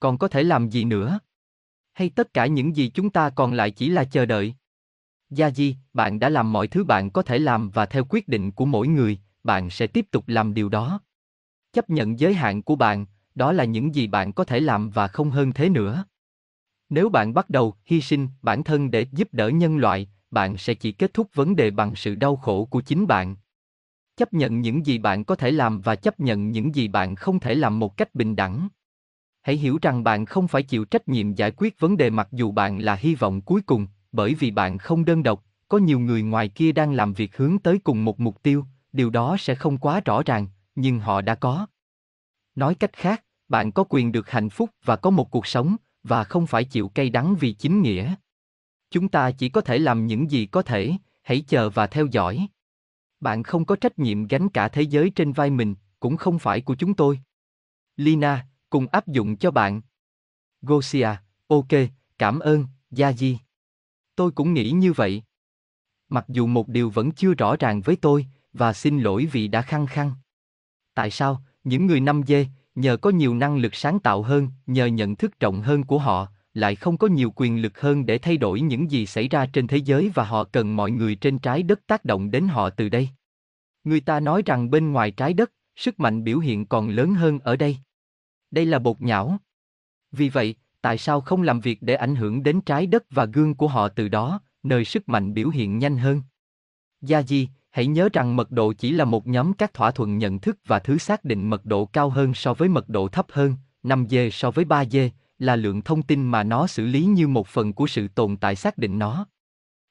[0.00, 1.18] Còn có thể làm gì nữa?
[1.92, 4.54] Hay tất cả những gì chúng ta còn lại chỉ là chờ đợi?
[5.30, 8.52] Gia Di, bạn đã làm mọi thứ bạn có thể làm và theo quyết định
[8.52, 11.00] của mỗi người, bạn sẽ tiếp tục làm điều đó.
[11.72, 15.08] Chấp nhận giới hạn của bạn, đó là những gì bạn có thể làm và
[15.08, 16.04] không hơn thế nữa.
[16.88, 20.74] Nếu bạn bắt đầu hy sinh bản thân để giúp đỡ nhân loại, bạn sẽ
[20.74, 23.36] chỉ kết thúc vấn đề bằng sự đau khổ của chính bạn.
[24.16, 27.40] Chấp nhận những gì bạn có thể làm và chấp nhận những gì bạn không
[27.40, 28.68] thể làm một cách bình đẳng.
[29.42, 32.52] Hãy hiểu rằng bạn không phải chịu trách nhiệm giải quyết vấn đề mặc dù
[32.52, 36.22] bạn là hy vọng cuối cùng, bởi vì bạn không đơn độc, có nhiều người
[36.22, 39.78] ngoài kia đang làm việc hướng tới cùng một mục tiêu, điều đó sẽ không
[39.78, 41.66] quá rõ ràng, nhưng họ đã có.
[42.54, 46.24] Nói cách khác, bạn có quyền được hạnh phúc và có một cuộc sống, và
[46.24, 48.14] không phải chịu cay đắng vì chính nghĩa.
[48.90, 50.92] Chúng ta chỉ có thể làm những gì có thể,
[51.22, 52.48] hãy chờ và theo dõi.
[53.20, 56.60] Bạn không có trách nhiệm gánh cả thế giới trên vai mình, cũng không phải
[56.60, 57.20] của chúng tôi.
[57.96, 59.80] Lina, cùng áp dụng cho bạn.
[60.62, 61.08] Gosia,
[61.46, 61.68] ok,
[62.18, 63.38] cảm ơn, Gia Di.
[64.16, 65.22] Tôi cũng nghĩ như vậy.
[66.08, 69.62] Mặc dù một điều vẫn chưa rõ ràng với tôi, và xin lỗi vì đã
[69.62, 70.12] khăng khăng.
[70.94, 74.86] Tại sao, những người năm dê, nhờ có nhiều năng lực sáng tạo hơn, nhờ
[74.86, 78.36] nhận thức rộng hơn của họ, lại không có nhiều quyền lực hơn để thay
[78.36, 81.62] đổi những gì xảy ra trên thế giới và họ cần mọi người trên trái
[81.62, 83.08] đất tác động đến họ từ đây.
[83.84, 87.38] Người ta nói rằng bên ngoài trái đất, sức mạnh biểu hiện còn lớn hơn
[87.38, 87.76] ở đây.
[88.50, 89.38] Đây là bột nhão.
[90.12, 93.54] Vì vậy, tại sao không làm việc để ảnh hưởng đến trái đất và gương
[93.54, 96.22] của họ từ đó, nơi sức mạnh biểu hiện nhanh hơn?
[97.00, 100.38] Gia Di, hãy nhớ rằng mật độ chỉ là một nhóm các thỏa thuận nhận
[100.38, 103.54] thức và thứ xác định mật độ cao hơn so với mật độ thấp hơn,
[103.82, 107.72] 5G so với 3G, là lượng thông tin mà nó xử lý như một phần
[107.72, 109.26] của sự tồn tại xác định nó.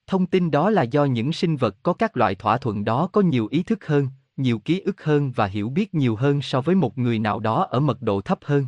[0.08, 3.22] Thông tin đó là do những sinh vật có các loại thỏa thuận đó có
[3.22, 4.08] nhiều ý thức hơn,
[4.38, 7.68] nhiều ký ức hơn và hiểu biết nhiều hơn so với một người nào đó
[7.70, 8.66] ở mật độ thấp hơn.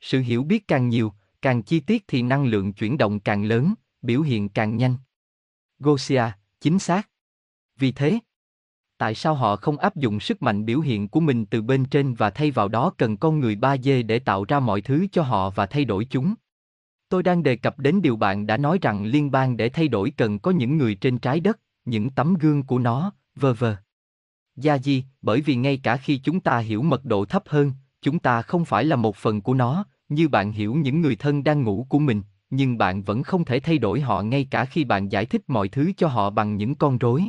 [0.00, 1.12] Sự hiểu biết càng nhiều,
[1.42, 4.96] càng chi tiết thì năng lượng chuyển động càng lớn, biểu hiện càng nhanh.
[5.78, 6.24] Gosia,
[6.60, 7.08] chính xác.
[7.78, 8.18] Vì thế,
[9.00, 12.14] tại sao họ không áp dụng sức mạnh biểu hiện của mình từ bên trên
[12.14, 15.50] và thay vào đó cần con người 3D để tạo ra mọi thứ cho họ
[15.50, 16.34] và thay đổi chúng?
[17.08, 20.10] Tôi đang đề cập đến điều bạn đã nói rằng liên bang để thay đổi
[20.10, 23.76] cần có những người trên trái đất, những tấm gương của nó, vơ vơ.
[24.56, 27.72] Gia di, bởi vì ngay cả khi chúng ta hiểu mật độ thấp hơn,
[28.02, 31.44] chúng ta không phải là một phần của nó, như bạn hiểu những người thân
[31.44, 34.84] đang ngủ của mình, nhưng bạn vẫn không thể thay đổi họ ngay cả khi
[34.84, 37.24] bạn giải thích mọi thứ cho họ bằng những con rối.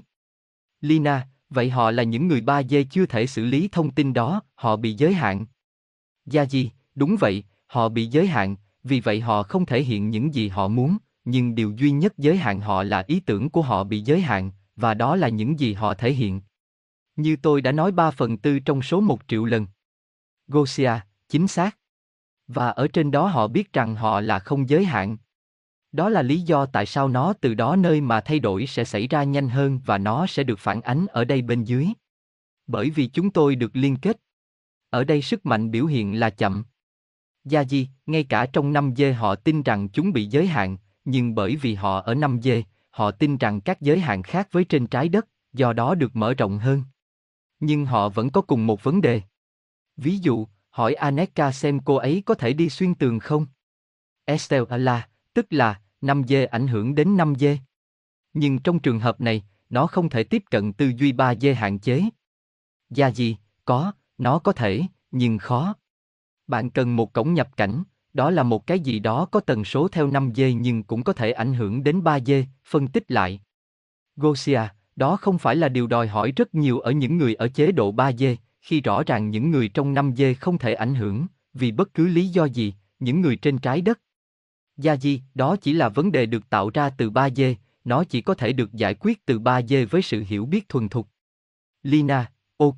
[0.82, 4.41] Lina, vậy họ là những người ba dê chưa thể xử lý thông tin đó,
[4.56, 5.45] họ bị giới hạn.
[6.26, 10.34] Gia di, đúng vậy, họ bị giới hạn, vì vậy họ không thể hiện những
[10.34, 13.84] gì họ muốn, nhưng điều duy nhất giới hạn họ là ý tưởng của họ
[13.84, 16.41] bị giới hạn, và đó là những gì họ thể hiện.
[17.16, 19.68] Như tôi đã nói 3 phần tư trong số một triệu lần.
[20.47, 20.91] Gosia,
[21.30, 21.78] chính xác.
[22.47, 25.18] Và ở trên đó họ biết rằng họ là không giới hạn.
[25.91, 29.07] Đó là lý do tại sao nó từ đó nơi mà thay đổi sẽ xảy
[29.07, 31.87] ra nhanh hơn và nó sẽ được phản ánh ở đây bên dưới.
[32.67, 34.17] Bởi vì chúng tôi được liên kết.
[34.89, 36.63] Ở đây sức mạnh biểu hiện là chậm.
[37.43, 41.35] Gia Di, ngay cả trong năm dê họ tin rằng chúng bị giới hạn, nhưng
[41.35, 44.87] bởi vì họ ở năm dê, họ tin rằng các giới hạn khác với trên
[44.87, 46.83] trái đất, do đó được mở rộng hơn.
[47.59, 49.21] Nhưng họ vẫn có cùng một vấn đề.
[49.97, 53.45] Ví dụ, hỏi Aneka xem cô ấy có thể đi xuyên tường không?
[54.25, 57.57] Estelle là, tức là, 5 dê ảnh hưởng đến 5 dê.
[58.34, 61.79] Nhưng trong trường hợp này, nó không thể tiếp cận tư duy 3 dê hạn
[61.79, 62.03] chế.
[62.89, 65.75] Gia gì, có, nó có thể, nhưng khó.
[66.47, 69.88] Bạn cần một cổng nhập cảnh, đó là một cái gì đó có tần số
[69.88, 73.41] theo 5 dê nhưng cũng có thể ảnh hưởng đến 3 dê, phân tích lại.
[74.15, 74.61] Gosia,
[74.95, 77.93] đó không phải là điều đòi hỏi rất nhiều ở những người ở chế độ
[77.93, 82.07] 3D, khi rõ ràng những người trong 5D không thể ảnh hưởng, vì bất cứ
[82.07, 83.99] lý do gì, những người trên trái đất.
[84.82, 88.34] Gia di, đó chỉ là vấn đề được tạo ra từ 3D, nó chỉ có
[88.34, 91.07] thể được giải quyết từ 3D với sự hiểu biết thuần thục.
[91.84, 92.77] Lina, ok.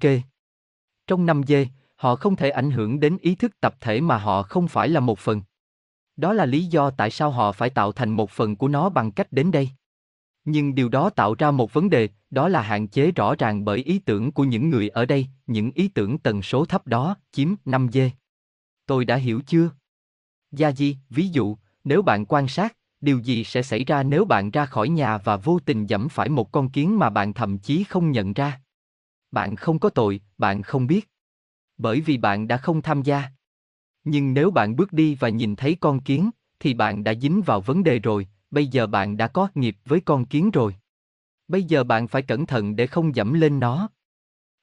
[1.08, 4.68] Trong 5D, họ không thể ảnh hưởng đến ý thức tập thể mà họ không
[4.68, 5.42] phải là một phần.
[6.16, 9.12] Đó là lý do tại sao họ phải tạo thành một phần của nó bằng
[9.12, 9.70] cách đến đây.
[10.46, 13.78] Nhưng điều đó tạo ra một vấn đề, đó là hạn chế rõ ràng bởi
[13.78, 17.54] ý tưởng của những người ở đây, những ý tưởng tần số thấp đó, chiếm
[17.66, 18.10] 5G.
[18.86, 19.70] Tôi đã hiểu chưa?
[20.52, 24.52] Gia Di, ví dụ, nếu bạn quan sát, điều gì sẽ xảy ra nếu bạn
[24.52, 27.84] ra khỏi nhà và vô tình dẫm phải một con kiến mà bạn thậm chí
[27.84, 28.62] không nhận ra?
[29.32, 31.10] Bạn không có tội, bạn không biết.
[31.78, 33.24] Bởi vì bạn đã không tham gia.
[34.04, 36.30] Nhưng nếu bạn bước đi và nhìn thấy con kiến,
[36.60, 40.00] thì bạn đã dính vào vấn đề rồi, bây giờ bạn đã có nghiệp với
[40.00, 40.76] con kiến rồi.
[41.48, 43.90] Bây giờ bạn phải cẩn thận để không dẫm lên nó.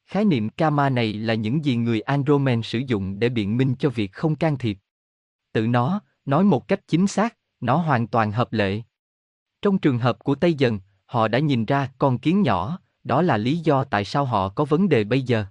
[0.07, 3.91] Khái niệm karma này là những gì người Andromen sử dụng để biện minh cho
[3.91, 4.79] việc không can thiệp.
[5.53, 8.83] Tự nó, nói một cách chính xác, nó hoàn toàn hợp lệ.
[9.63, 13.37] Trong trường hợp của Tây Dần, họ đã nhìn ra con kiến nhỏ, đó là
[13.37, 15.45] lý do tại sao họ có vấn đề bây giờ.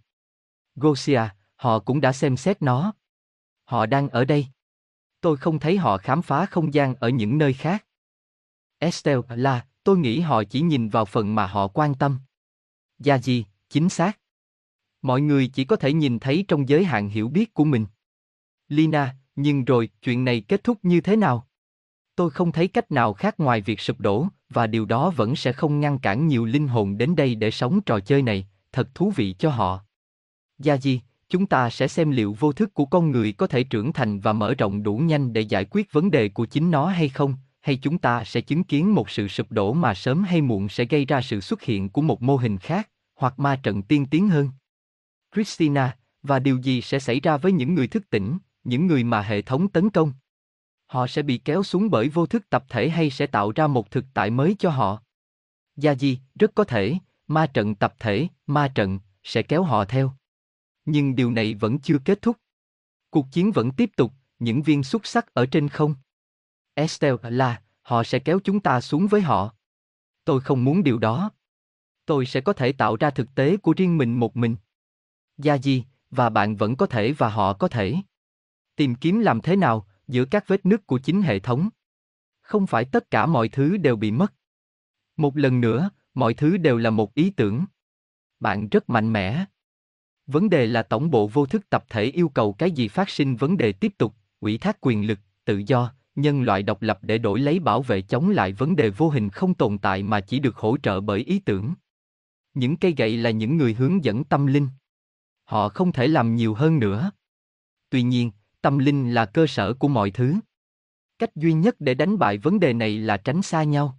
[0.76, 1.22] Gosia,
[1.56, 2.94] họ cũng đã xem xét nó.
[3.66, 4.48] Họ đang ở đây.
[5.22, 7.86] Tôi không thấy họ khám phá không gian ở những nơi khác.
[8.78, 12.20] Estelle là, tôi nghĩ họ chỉ nhìn vào phần mà họ quan tâm.
[13.00, 14.20] Gia gì, chính xác.
[15.02, 17.86] Mọi người chỉ có thể nhìn thấy trong giới hạn hiểu biết của mình.
[18.68, 21.48] Lina, nhưng rồi, chuyện này kết thúc như thế nào?
[22.16, 25.54] Tôi không thấy cách nào khác ngoài việc sụp đổ, và điều đó vẫn sẽ
[25.54, 29.12] không ngăn cản nhiều linh hồn đến đây để sống trò chơi này, thật thú
[29.16, 29.80] vị cho họ.
[30.58, 33.94] Gia Di, chúng ta sẽ xem liệu vô thức của con người có thể trưởng
[33.94, 37.10] thành và mở rộng đủ nhanh để giải quyết vấn đề của chính nó hay
[37.10, 40.70] không, hay chúng ta sẽ chứng kiến một sự sụp đổ mà sớm hay muộn
[40.70, 44.06] sẽ gây ra sự xuất hiện của một mô hình khác, hoặc ma trận tiên
[44.06, 44.50] tiến hơn.
[45.36, 48.38] Christina, và điều gì sẽ xảy ra với những người thức tỉnh,
[48.70, 50.14] những người mà hệ thống tấn công?
[50.86, 53.92] Họ sẽ bị kéo xuống bởi vô thức tập thể hay sẽ tạo ra một
[53.92, 55.02] thực tại mới cho họ?
[55.76, 56.96] Gia di, rất có thể,
[57.28, 60.14] ma trận tập thể, ma trận, sẽ kéo họ theo.
[60.86, 62.38] Nhưng điều này vẫn chưa kết thúc.
[63.10, 65.96] Cuộc chiến vẫn tiếp tục, những viên xuất sắc ở trên không.
[66.74, 69.54] Estelle là, họ sẽ kéo chúng ta xuống với họ.
[70.26, 71.32] Tôi không muốn điều đó.
[72.06, 74.56] Tôi sẽ có thể tạo ra thực tế của riêng mình một mình.
[75.38, 77.96] Gia di, và bạn vẫn có thể và họ có thể.
[78.80, 81.70] Tìm kiếm làm thế nào, giữa các vết nứt của chính hệ thống.
[82.42, 84.34] Không phải tất cả mọi thứ đều bị mất.
[85.18, 87.66] Một lần nữa, mọi thứ đều là một ý tưởng.
[88.40, 89.46] Bạn rất mạnh mẽ.
[90.28, 93.36] Vấn đề là tổng bộ vô thức tập thể yêu cầu cái gì phát sinh
[93.36, 97.18] vấn đề tiếp tục, ủy thác quyền lực, tự do, nhân loại độc lập để
[97.18, 100.40] đổi lấy bảo vệ chống lại vấn đề vô hình không tồn tại mà chỉ
[100.40, 101.74] được hỗ trợ bởi ý tưởng.
[102.54, 104.68] Những cây gậy là những người hướng dẫn tâm linh.
[105.44, 107.12] Họ không thể làm nhiều hơn nữa.
[107.90, 108.32] Tuy nhiên,
[108.62, 110.36] tâm linh là cơ sở của mọi thứ.
[111.20, 113.98] Cách duy nhất để đánh bại vấn đề này là tránh xa nhau.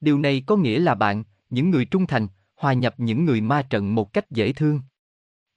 [0.00, 3.62] Điều này có nghĩa là bạn, những người trung thành, hòa nhập những người ma
[3.62, 4.80] trận một cách dễ thương.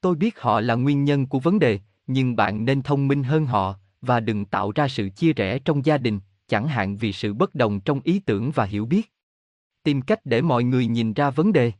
[0.02, 3.46] Tôi biết họ là nguyên nhân của vấn đề, nhưng bạn nên thông minh hơn
[3.46, 7.34] họ, và đừng tạo ra sự chia rẽ trong gia đình, chẳng hạn vì sự
[7.34, 9.12] bất đồng trong ý tưởng và hiểu biết.
[9.84, 11.72] Tìm cách để mọi người nhìn ra vấn đề.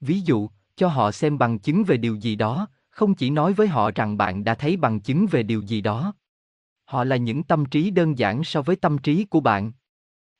[0.00, 2.68] Ví dụ, cho họ xem bằng chứng về điều gì đó,
[3.00, 6.14] không chỉ nói với họ rằng bạn đã thấy bằng chứng về điều gì đó.
[6.84, 9.72] Họ là những tâm trí đơn giản so với tâm trí của bạn.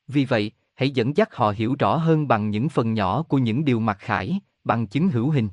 [0.07, 3.65] Vì vậy, hãy dẫn dắt họ hiểu rõ hơn bằng những phần nhỏ của những
[3.65, 5.49] điều mặc khải, bằng chứng hữu hình.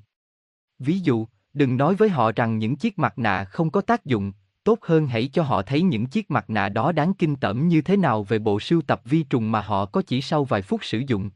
[0.79, 4.33] Ví dụ, đừng nói với họ rằng những chiếc mặt nạ không có tác dụng,
[4.65, 7.81] tốt hơn hãy cho họ thấy những chiếc mặt nạ đó đáng kinh tởm như
[7.81, 10.85] thế nào về bộ sưu tập vi trùng mà họ có chỉ sau vài phút
[10.85, 11.31] sử dụng.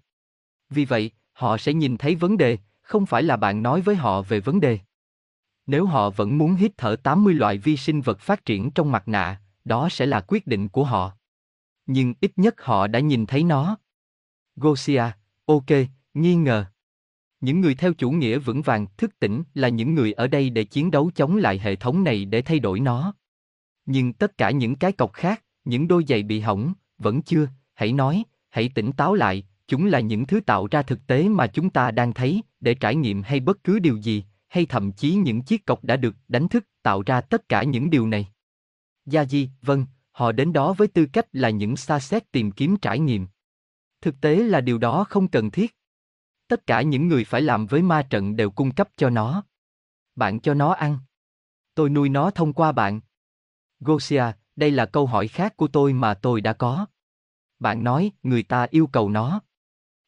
[0.70, 4.22] Vì vậy, họ sẽ nhìn thấy vấn đề, không phải là bạn nói với họ
[4.22, 4.78] về vấn đề.
[5.66, 9.08] Nếu họ vẫn muốn hít thở 80 loại vi sinh vật phát triển trong mặt
[9.08, 11.12] nạ, đó sẽ là quyết định của họ.
[11.86, 13.76] Nhưng ít nhất họ đã nhìn thấy nó.
[14.56, 15.04] Gosia,
[15.46, 15.70] ok,
[16.14, 16.64] nghi ngờ.
[17.40, 20.64] Những người theo chủ nghĩa vững vàng, thức tỉnh là những người ở đây để
[20.64, 23.14] chiến đấu chống lại hệ thống này để thay đổi nó.
[23.86, 27.92] Nhưng tất cả những cái cọc khác, những đôi giày bị hỏng, vẫn chưa, hãy
[27.92, 31.70] nói, hãy tỉnh táo lại, chúng là những thứ tạo ra thực tế mà chúng
[31.70, 35.42] ta đang thấy, để trải nghiệm hay bất cứ điều gì, hay thậm chí những
[35.42, 38.28] chiếc cọc đã được đánh thức tạo ra tất cả những điều này.
[39.06, 42.76] Gia Di, vâng, họ đến đó với tư cách là những xa xét tìm kiếm
[42.76, 43.26] trải nghiệm.
[44.00, 45.76] Thực tế là điều đó không cần thiết.
[46.48, 49.44] Tất cả những người phải làm với ma trận đều cung cấp cho nó.
[50.16, 50.98] Bạn cho nó ăn.
[51.74, 53.00] Tôi nuôi nó thông qua bạn.
[53.80, 54.24] Gosia,
[54.56, 56.86] đây là câu hỏi khác của tôi mà tôi đã có.
[57.58, 59.40] Bạn nói, người ta yêu cầu nó.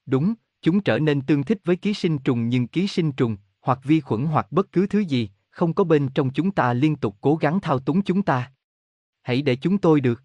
[0.07, 0.35] Đúng,
[0.65, 4.01] Chúng trở nên tương thích với ký sinh trùng nhưng ký sinh trùng, hoặc vi
[4.01, 7.37] khuẩn hoặc bất cứ thứ gì, không có bên trong chúng ta liên tục cố
[7.37, 8.53] gắng thao túng chúng ta.
[9.23, 10.23] Hãy để chúng tôi được.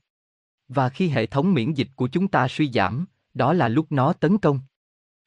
[0.67, 4.13] Và khi hệ thống miễn dịch của chúng ta suy giảm, đó là lúc nó
[4.13, 4.59] tấn công.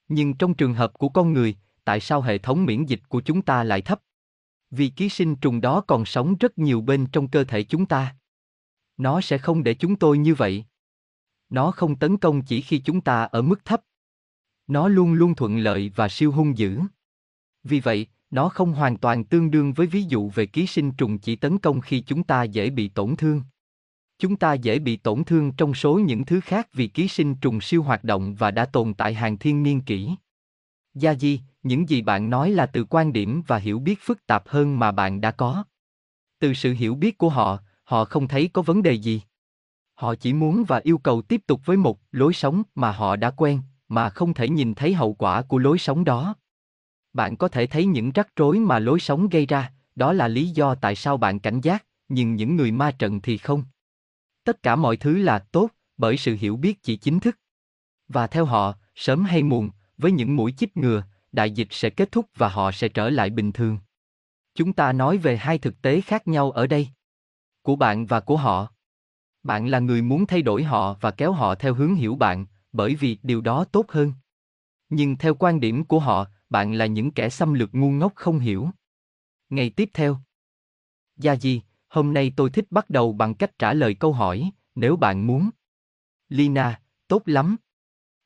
[0.09, 3.43] Nhưng trong trường hợp của con người, tại sao hệ thống miễn dịch của chúng
[3.43, 4.01] ta lại thấp?
[4.71, 8.17] Vì ký sinh trùng đó còn sống rất nhiều bên trong cơ thể chúng ta.
[8.97, 10.65] Nó sẽ không để chúng tôi như vậy.
[11.49, 13.83] Nó không tấn công chỉ khi chúng ta ở mức thấp.
[14.67, 16.81] Nó luôn luôn thuận lợi và siêu hung dữ.
[17.65, 21.19] Vì vậy, nó không hoàn toàn tương đương với ví dụ về ký sinh trùng
[21.19, 23.43] chỉ tấn công khi chúng ta dễ bị tổn thương.
[24.19, 27.61] Chúng ta dễ bị tổn thương trong số những thứ khác vì ký sinh trùng
[27.61, 30.11] siêu hoạt động và đã tồn tại hàng thiên niên kỷ.
[30.95, 34.49] Gia Di, những gì bạn nói là từ quan điểm và hiểu biết phức tạp
[34.49, 35.65] hơn mà bạn đã có.
[36.39, 39.23] Từ sự hiểu biết của họ, họ không thấy có vấn đề gì.
[39.95, 43.31] Họ chỉ muốn và yêu cầu tiếp tục với một lối sống mà họ đã
[43.31, 46.35] quen, mà không thể nhìn thấy hậu quả của lối sống đó.
[47.13, 50.49] Bạn có thể thấy những rắc rối mà lối sống gây ra, đó là lý
[50.49, 53.65] do tại sao bạn cảnh giác, nhưng những người ma trận thì không.
[54.45, 57.39] Tất cả mọi thứ là tốt, bởi sự hiểu biết chỉ chính thức.
[58.09, 61.03] Và theo họ, sớm hay muộn, với những mũi chích ngừa,
[61.33, 63.79] đại dịch sẽ kết thúc và họ sẽ trở lại bình thường.
[64.55, 66.89] Chúng ta nói về hai thực tế khác nhau ở đây.
[67.63, 68.73] Của bạn và của họ.
[69.43, 72.95] Bạn là người muốn thay đổi họ và kéo họ theo hướng hiểu bạn, bởi
[72.95, 74.13] vì điều đó tốt hơn.
[74.89, 78.39] Nhưng theo quan điểm của họ, bạn là những kẻ xâm lược ngu ngốc không
[78.39, 78.71] hiểu.
[79.51, 80.19] Ngày tiếp theo.
[81.17, 84.97] Gia Di, hôm nay tôi thích bắt đầu bằng cách trả lời câu hỏi, nếu
[84.97, 85.51] bạn muốn.
[86.29, 87.57] Lina, tốt lắm.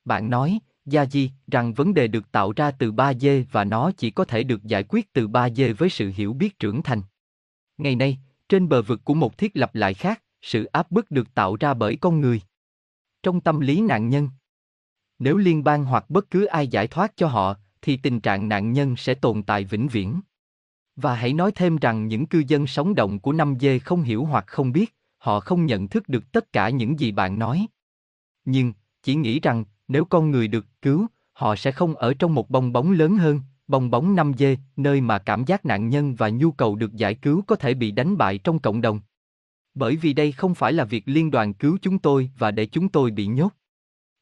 [0.05, 4.11] Bạn nói, Gia Di, rằng vấn đề được tạo ra từ 3D và nó chỉ
[4.11, 7.03] có thể được giải quyết từ 3D với sự hiểu biết trưởng thành.
[7.79, 8.18] Ngày nay,
[8.49, 11.74] trên bờ vực của một thiết lập lại khác, sự áp bức được tạo ra
[11.74, 12.41] bởi con người.
[13.22, 14.29] Trong tâm lý nạn nhân,
[15.18, 18.72] nếu liên bang hoặc bất cứ ai giải thoát cho họ, thì tình trạng nạn
[18.72, 20.20] nhân sẽ tồn tại vĩnh viễn.
[20.97, 24.45] Và hãy nói thêm rằng những cư dân sống động của 5G không hiểu hoặc
[24.47, 27.66] không biết, họ không nhận thức được tất cả những gì bạn nói.
[28.45, 28.72] Nhưng,
[29.03, 32.72] chỉ nghĩ rằng, nếu con người được cứu, họ sẽ không ở trong một bong
[32.72, 36.77] bóng lớn hơn, bong bóng 5G, nơi mà cảm giác nạn nhân và nhu cầu
[36.77, 39.01] được giải cứu có thể bị đánh bại trong cộng đồng.
[39.74, 42.89] Bởi vì đây không phải là việc liên đoàn cứu chúng tôi và để chúng
[42.89, 43.53] tôi bị nhốt.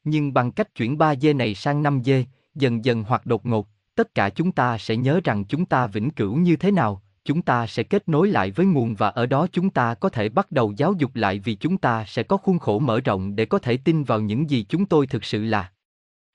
[0.05, 2.25] Nhưng bằng cách chuyển 3G này sang 5G,
[2.55, 6.11] dần dần hoặc đột ngột, tất cả chúng ta sẽ nhớ rằng chúng ta vĩnh
[6.11, 9.47] cửu như thế nào, chúng ta sẽ kết nối lại với nguồn và ở đó
[9.53, 12.59] chúng ta có thể bắt đầu giáo dục lại vì chúng ta sẽ có khuôn
[12.59, 15.73] khổ mở rộng để có thể tin vào những gì chúng tôi thực sự là.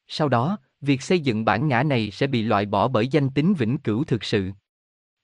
[0.08, 3.54] Sau đó, việc xây dựng bản ngã này sẽ bị loại bỏ bởi danh tính
[3.54, 4.52] vĩnh cửu thực sự.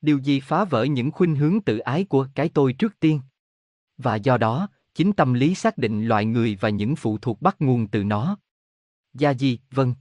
[0.02, 3.22] Điều gì phá vỡ những khuynh hướng tự ái của cái tôi trước tiên?
[3.98, 7.56] Và do đó, chính tâm lý xác định loại người và những phụ thuộc bắt
[7.60, 8.38] nguồn từ nó.
[9.14, 9.94] Gia Di, vâng.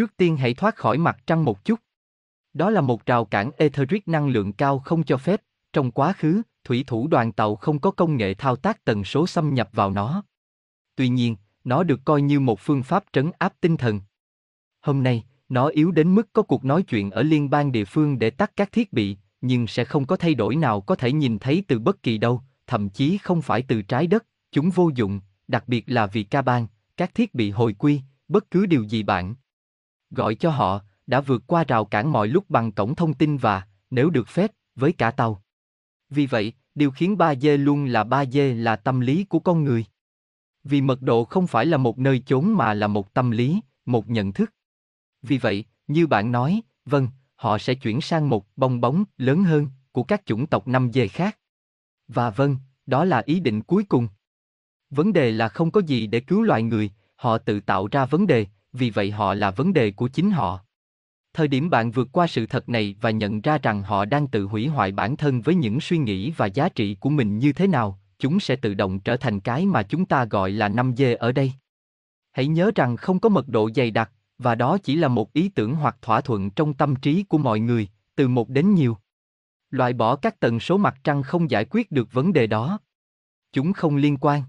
[0.00, 1.80] Trước tiên hãy thoát khỏi mặt trăng một chút.
[2.52, 5.42] Đó là một rào cản etheric năng lượng cao không cho phép,
[5.72, 9.26] trong quá khứ, thủy thủ đoàn tàu không có công nghệ thao tác tần số
[9.26, 10.22] xâm nhập vào nó.
[10.96, 14.00] Tuy nhiên, nó được coi như một phương pháp trấn áp tinh thần.
[14.80, 18.18] Hôm nay, nó yếu đến mức có cuộc nói chuyện ở liên bang địa phương
[18.18, 21.38] để tắt các thiết bị, nhưng sẽ không có thay đổi nào có thể nhìn
[21.38, 25.20] thấy từ bất kỳ đâu, thậm chí không phải từ trái đất, chúng vô dụng,
[25.48, 29.02] đặc biệt là vì ca bang, các thiết bị hồi quy, bất cứ điều gì
[29.02, 29.34] bạn
[30.10, 33.62] gọi cho họ, đã vượt qua rào cản mọi lúc bằng cổng thông tin và,
[33.90, 35.42] nếu được phép, với cả tàu.
[36.10, 39.84] Vì vậy, điều khiến 3G luôn là 3G là tâm lý của con người.
[40.64, 44.08] Vì mật độ không phải là một nơi chốn mà là một tâm lý, một
[44.08, 44.52] nhận thức.
[45.22, 49.68] Vì vậy, như bạn nói, vâng, họ sẽ chuyển sang một bong bóng lớn hơn
[49.92, 51.38] của các chủng tộc 5G khác.
[52.08, 52.56] Và vâng,
[52.86, 54.08] đó là ý định cuối cùng.
[54.90, 58.26] Vấn đề là không có gì để cứu loài người, họ tự tạo ra vấn
[58.26, 60.60] đề, vì vậy họ là vấn đề của chính họ.
[61.34, 64.44] Thời điểm bạn vượt qua sự thật này và nhận ra rằng họ đang tự
[64.44, 67.66] hủy hoại bản thân với những suy nghĩ và giá trị của mình như thế
[67.66, 71.14] nào, chúng sẽ tự động trở thành cái mà chúng ta gọi là năm dê
[71.14, 71.52] ở đây.
[72.32, 75.48] Hãy nhớ rằng không có mật độ dày đặc, và đó chỉ là một ý
[75.48, 78.96] tưởng hoặc thỏa thuận trong tâm trí của mọi người, từ một đến nhiều.
[79.70, 82.78] Loại bỏ các tần số mặt trăng không giải quyết được vấn đề đó.
[83.52, 84.42] Chúng không liên quan.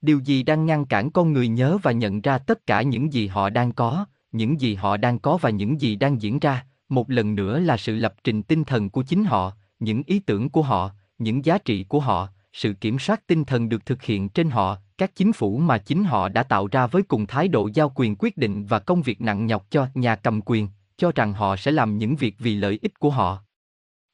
[0.00, 3.26] Điều gì đang ngăn cản con người nhớ và nhận ra tất cả những gì
[3.26, 7.10] họ đang có, những gì họ đang có và những gì đang diễn ra, một
[7.10, 10.62] lần nữa là sự lập trình tinh thần của chính họ, những ý tưởng của
[10.62, 14.50] họ, những giá trị của họ, sự kiểm soát tinh thần được thực hiện trên
[14.50, 17.92] họ, các chính phủ mà chính họ đã tạo ra với cùng thái độ giao
[17.94, 21.56] quyền quyết định và công việc nặng nhọc cho nhà cầm quyền, cho rằng họ
[21.56, 23.42] sẽ làm những việc vì lợi ích của họ.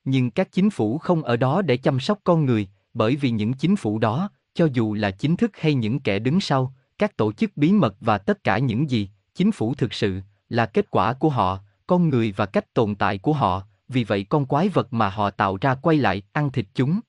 [0.04, 3.52] Nhưng các chính phủ không ở đó để chăm sóc con người, bởi vì những
[3.52, 7.32] chính phủ đó, cho dù là chính thức hay những kẻ đứng sau, các tổ
[7.32, 11.12] chức bí mật và tất cả những gì, chính phủ thực sự, là kết quả
[11.12, 14.92] của họ, con người và cách tồn tại của họ, vì vậy con quái vật
[14.92, 17.00] mà họ tạo ra quay lại ăn thịt chúng.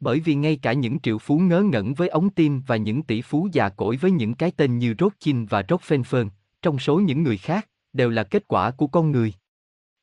[0.00, 3.22] Bởi vì ngay cả những triệu phú ngớ ngẩn với ống tim và những tỷ
[3.22, 6.28] phú già cỗi với những cái tên như Rothschild và Rockefeller,
[6.62, 9.32] trong số những người khác, đều là kết quả của con người.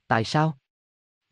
[0.07, 0.57] Tại sao?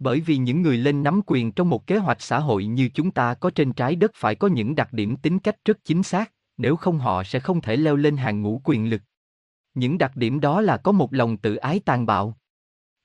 [0.03, 3.11] Bởi vì những người lên nắm quyền trong một kế hoạch xã hội như chúng
[3.11, 6.31] ta có trên trái đất phải có những đặc điểm tính cách rất chính xác,
[6.57, 9.01] nếu không họ sẽ không thể leo lên hàng ngũ quyền lực.
[9.73, 12.37] Những đặc điểm đó là có một lòng tự ái tàn bạo.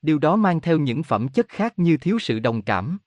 [0.01, 2.97] Điều đó mang theo những phẩm chất khác như thiếu sự đồng cảm.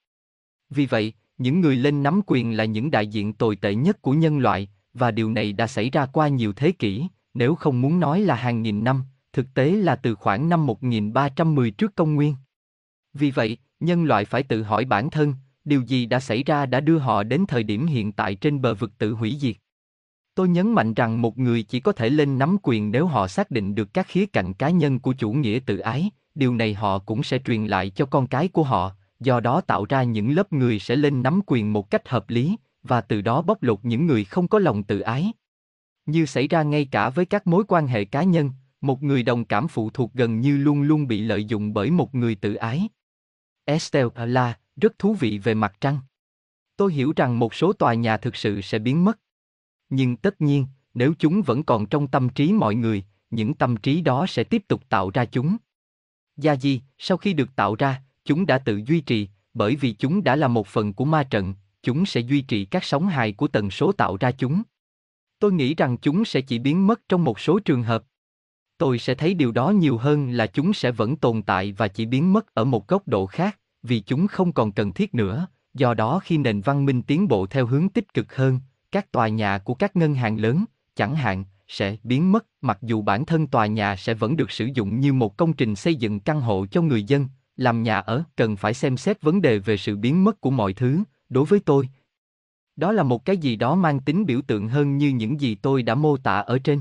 [0.70, 4.12] Vì vậy, những người lên nắm quyền là những đại diện tồi tệ nhất của
[4.12, 8.00] nhân loại, và điều này đã xảy ra qua nhiều thế kỷ, nếu không muốn
[8.00, 12.34] nói là hàng nghìn năm, thực tế là từ khoảng năm 1310 trước công nguyên.
[13.14, 16.80] Vì vậy, nhân loại phải tự hỏi bản thân, điều gì đã xảy ra đã
[16.80, 19.56] đưa họ đến thời điểm hiện tại trên bờ vực tự hủy diệt.
[20.34, 23.50] Tôi nhấn mạnh rằng một người chỉ có thể lên nắm quyền nếu họ xác
[23.50, 26.98] định được các khía cạnh cá nhân của chủ nghĩa tự ái, điều này họ
[26.98, 30.52] cũng sẽ truyền lại cho con cái của họ, do đó tạo ra những lớp
[30.52, 34.06] người sẽ lên nắm quyền một cách hợp lý, và từ đó bóc lột những
[34.06, 35.32] người không có lòng tự ái.
[36.06, 39.44] Như xảy ra ngay cả với các mối quan hệ cá nhân, một người đồng
[39.44, 42.88] cảm phụ thuộc gần như luôn luôn bị lợi dụng bởi một người tự ái.
[43.64, 45.98] Estelle là rất thú vị về mặt trăng.
[46.76, 49.18] Tôi hiểu rằng một số tòa nhà thực sự sẽ biến mất.
[49.88, 54.00] Nhưng tất nhiên, nếu chúng vẫn còn trong tâm trí mọi người, những tâm trí
[54.00, 55.56] đó sẽ tiếp tục tạo ra chúng.
[56.36, 60.24] Gia di, sau khi được tạo ra, chúng đã tự duy trì, bởi vì chúng
[60.24, 63.48] đã là một phần của ma trận, chúng sẽ duy trì các sóng hài của
[63.48, 64.62] tần số tạo ra chúng.
[65.38, 68.04] Tôi nghĩ rằng chúng sẽ chỉ biến mất trong một số trường hợp.
[68.82, 72.06] Tôi sẽ thấy điều đó nhiều hơn là chúng sẽ vẫn tồn tại và chỉ
[72.06, 75.46] biến mất ở một góc độ khác, vì chúng không còn cần thiết nữa.
[75.74, 78.60] Do đó khi nền văn minh tiến bộ theo hướng tích cực hơn,
[78.92, 80.64] các tòa nhà của các ngân hàng lớn,
[80.96, 84.68] chẳng hạn, sẽ biến mất, mặc dù bản thân tòa nhà sẽ vẫn được sử
[84.74, 88.22] dụng như một công trình xây dựng căn hộ cho người dân, làm nhà ở
[88.36, 91.60] cần phải xem xét vấn đề về sự biến mất của mọi thứ, đối với
[91.60, 91.88] tôi.
[92.76, 95.82] Đó là một cái gì đó mang tính biểu tượng hơn như những gì tôi
[95.82, 96.80] đã mô tả ở trên.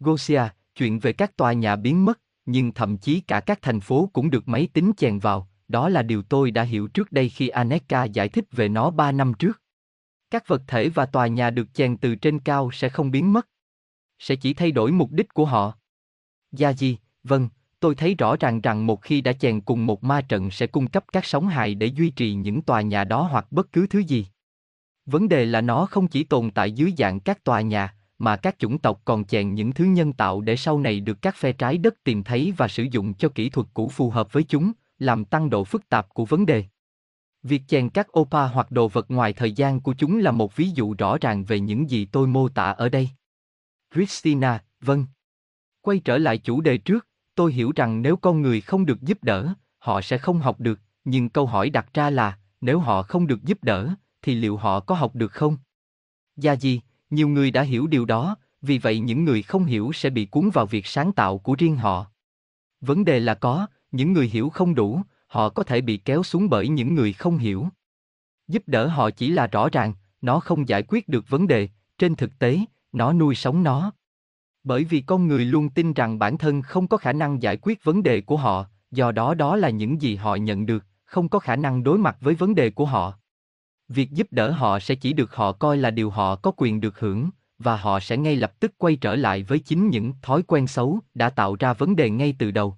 [0.00, 0.42] Gosia,
[0.78, 4.30] chuyện về các tòa nhà biến mất, nhưng thậm chí cả các thành phố cũng
[4.30, 8.04] được máy tính chèn vào, đó là điều tôi đã hiểu trước đây khi Aneka
[8.04, 9.62] giải thích về nó 3 năm trước.
[10.30, 13.48] Các vật thể và tòa nhà được chèn từ trên cao sẽ không biến mất.
[14.18, 15.72] Sẽ chỉ thay đổi mục đích của họ.
[16.52, 17.48] Gia Di, vâng,
[17.80, 20.86] tôi thấy rõ ràng rằng một khi đã chèn cùng một ma trận sẽ cung
[20.86, 23.98] cấp các sóng hài để duy trì những tòa nhà đó hoặc bất cứ thứ
[23.98, 24.26] gì.
[25.06, 28.58] Vấn đề là nó không chỉ tồn tại dưới dạng các tòa nhà, mà các
[28.58, 31.78] chủng tộc còn chèn những thứ nhân tạo để sau này được các phe trái
[31.78, 35.24] đất tìm thấy và sử dụng cho kỹ thuật cũ phù hợp với chúng, làm
[35.24, 36.64] tăng độ phức tạp của vấn đề.
[37.42, 40.70] Việc chèn các opa hoặc đồ vật ngoài thời gian của chúng là một ví
[40.70, 43.08] dụ rõ ràng về những gì tôi mô tả ở đây.
[43.94, 45.06] Christina, vâng.
[45.80, 49.24] Quay trở lại chủ đề trước, tôi hiểu rằng nếu con người không được giúp
[49.24, 53.26] đỡ, họ sẽ không học được, nhưng câu hỏi đặt ra là, nếu họ không
[53.26, 55.56] được giúp đỡ, thì liệu họ có học được không?
[56.36, 56.80] Gia gì,
[57.10, 60.50] nhiều người đã hiểu điều đó, vì vậy những người không hiểu sẽ bị cuốn
[60.50, 62.06] vào việc sáng tạo của riêng họ.
[62.80, 66.48] Vấn đề là có, những người hiểu không đủ, họ có thể bị kéo xuống
[66.48, 67.68] bởi những người không hiểu.
[68.48, 72.14] Giúp đỡ họ chỉ là rõ ràng, nó không giải quyết được vấn đề, trên
[72.14, 72.58] thực tế,
[72.92, 73.92] nó nuôi sống nó.
[74.64, 77.84] Bởi vì con người luôn tin rằng bản thân không có khả năng giải quyết
[77.84, 81.38] vấn đề của họ, do đó đó là những gì họ nhận được, không có
[81.38, 83.18] khả năng đối mặt với vấn đề của họ.
[83.88, 87.00] Việc giúp đỡ họ sẽ chỉ được họ coi là điều họ có quyền được
[87.00, 90.66] hưởng, và họ sẽ ngay lập tức quay trở lại với chính những thói quen
[90.66, 92.76] xấu đã tạo ra vấn đề ngay từ đầu.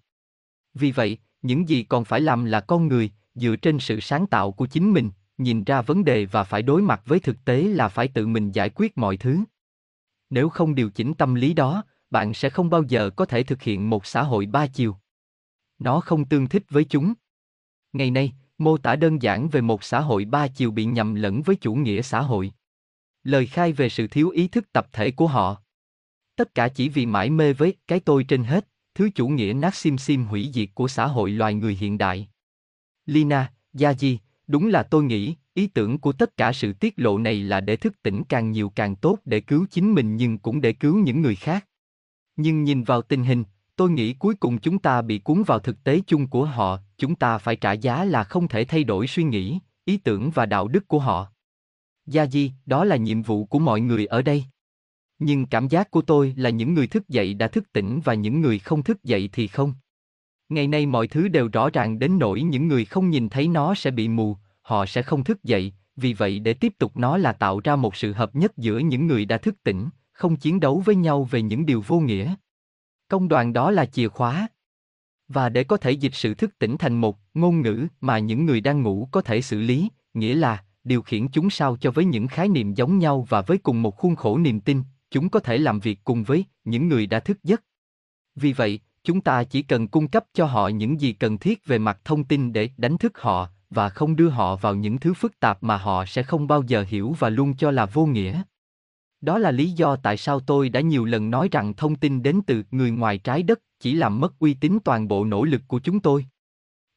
[0.75, 4.53] Vì vậy, những gì còn phải làm là con người, dựa trên sự sáng tạo
[4.53, 7.89] của chính mình, nhìn ra vấn đề và phải đối mặt với thực tế là
[7.89, 9.39] phải tự mình giải quyết mọi thứ.
[10.31, 13.63] Nếu không điều chỉnh tâm lý đó, bạn sẽ không bao giờ có thể thực
[13.63, 14.97] hiện một xã hội ba chiều.
[15.79, 17.15] Nó không tương thích với chúng.
[17.93, 21.43] Ngày nay, mô tả đơn giản về một xã hội ba chiều bị nhầm lẫn
[21.43, 22.53] với chủ nghĩa xã hội.
[23.25, 25.63] Lời khai về sự thiếu ý thức tập thể của họ.
[26.37, 29.75] Tất cả chỉ vì mãi mê với cái tôi trên hết, thứ chủ nghĩa nát
[29.75, 32.29] sim sim hủy diệt của xã hội loài người hiện đại.
[33.07, 37.41] Lina, Yaji, đúng là tôi nghĩ, ý tưởng của tất cả sự tiết lộ này
[37.41, 40.73] là để thức tỉnh càng nhiều càng tốt để cứu chính mình nhưng cũng để
[40.73, 41.67] cứu những người khác.
[42.37, 43.45] Nhưng nhìn vào tình hình,
[43.81, 47.15] tôi nghĩ cuối cùng chúng ta bị cuốn vào thực tế chung của họ, chúng
[47.15, 50.69] ta phải trả giá là không thể thay đổi suy nghĩ, ý tưởng và đạo
[50.69, 51.27] đức của họ.
[52.07, 54.45] Gia Di, đó là nhiệm vụ của mọi người ở đây.
[55.19, 58.41] Nhưng cảm giác của tôi là những người thức dậy đã thức tỉnh và những
[58.41, 59.75] người không thức dậy thì không.
[60.49, 63.75] Ngày nay mọi thứ đều rõ ràng đến nỗi những người không nhìn thấy nó
[63.75, 67.33] sẽ bị mù, họ sẽ không thức dậy, vì vậy để tiếp tục nó là
[67.33, 70.83] tạo ra một sự hợp nhất giữa những người đã thức tỉnh, không chiến đấu
[70.85, 72.35] với nhau về những điều vô nghĩa.
[73.11, 74.49] Công đoàn đó là chìa khóa.
[75.29, 78.61] Và để có thể dịch sự thức tỉnh thành một ngôn ngữ mà những người
[78.61, 82.27] đang ngủ có thể xử lý, nghĩa là điều khiển chúng sao cho với những
[82.27, 85.59] khái niệm giống nhau và với cùng một khuôn khổ niềm tin, chúng có thể
[85.59, 87.63] làm việc cùng với những người đã thức giấc.
[88.35, 91.79] Vì vậy, chúng ta chỉ cần cung cấp cho họ những gì cần thiết về
[91.79, 95.41] mặt thông tin để đánh thức họ và không đưa họ vào những thứ phức
[95.41, 98.43] tạp mà họ sẽ không bao giờ hiểu và luôn cho là vô nghĩa.
[99.21, 102.41] Đó là lý do tại sao tôi đã nhiều lần nói rằng thông tin đến
[102.47, 105.79] từ người ngoài trái đất chỉ làm mất uy tín toàn bộ nỗ lực của
[105.79, 106.27] chúng tôi.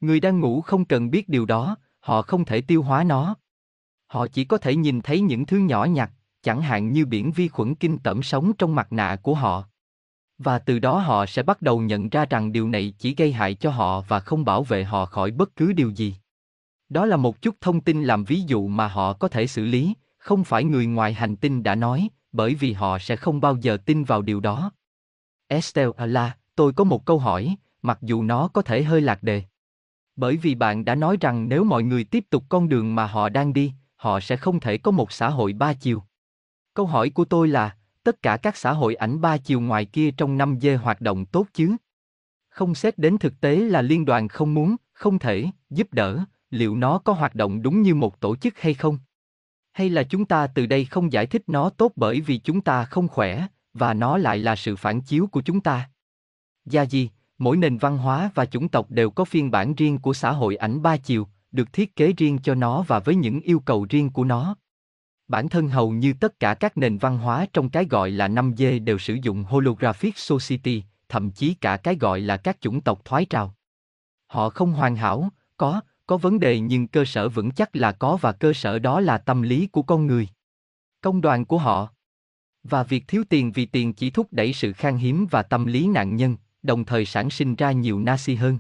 [0.02, 3.36] Người đang ngủ không cần biết điều đó, họ không thể tiêu hóa nó.
[4.08, 6.12] Họ chỉ có thể nhìn thấy những thứ nhỏ nhặt,
[6.42, 9.64] chẳng hạn như biển vi khuẩn kinh tởm sống trong mặt nạ của họ.
[10.38, 13.54] Và từ đó họ sẽ bắt đầu nhận ra rằng điều này chỉ gây hại
[13.54, 16.16] cho họ và không bảo vệ họ khỏi bất cứ điều gì.
[16.90, 19.94] Đó là một chút thông tin làm ví dụ mà họ có thể xử lý,
[20.24, 23.78] không phải người ngoài hành tinh đã nói, bởi vì họ sẽ không bao giờ
[23.78, 24.72] tin vào điều đó.
[25.48, 29.44] Estelle à tôi có một câu hỏi, mặc dù nó có thể hơi lạc đề.
[30.16, 33.30] Bởi vì bạn đã nói rằng nếu mọi người tiếp tục con đường mà họ
[33.30, 36.04] đang đi, họ sẽ không thể có một xã hội ba chiều.
[36.74, 40.12] Câu hỏi của tôi là, tất cả các xã hội ảnh ba chiều ngoài kia
[40.12, 41.76] trong năm dê hoạt động tốt chứ?
[42.50, 46.20] Không xét đến thực tế là liên đoàn không muốn, không thể, giúp đỡ,
[46.50, 48.98] liệu nó có hoạt động đúng như một tổ chức hay không?
[49.74, 52.86] Hay là chúng ta từ đây không giải thích nó tốt bởi vì chúng ta
[52.86, 55.90] không khỏe, và nó lại là sự phản chiếu của chúng ta?
[56.66, 60.14] Gia gì, mỗi nền văn hóa và chủng tộc đều có phiên bản riêng của
[60.14, 63.60] xã hội ảnh ba chiều, được thiết kế riêng cho nó và với những yêu
[63.60, 64.56] cầu riêng của nó.
[65.28, 68.84] Bản thân hầu như tất cả các nền văn hóa trong cái gọi là 5G
[68.84, 73.26] đều sử dụng Holographic Society, thậm chí cả cái gọi là các chủng tộc thoái
[73.26, 73.56] trào.
[74.28, 78.18] Họ không hoàn hảo, có, có vấn đề nhưng cơ sở vững chắc là có
[78.22, 80.28] và cơ sở đó là tâm lý của con người.
[81.02, 81.90] Công đoàn của họ.
[82.64, 85.88] Và việc thiếu tiền vì tiền chỉ thúc đẩy sự khan hiếm và tâm lý
[85.88, 88.60] nạn nhân, đồng thời sản sinh ra nhiều Nazi hơn.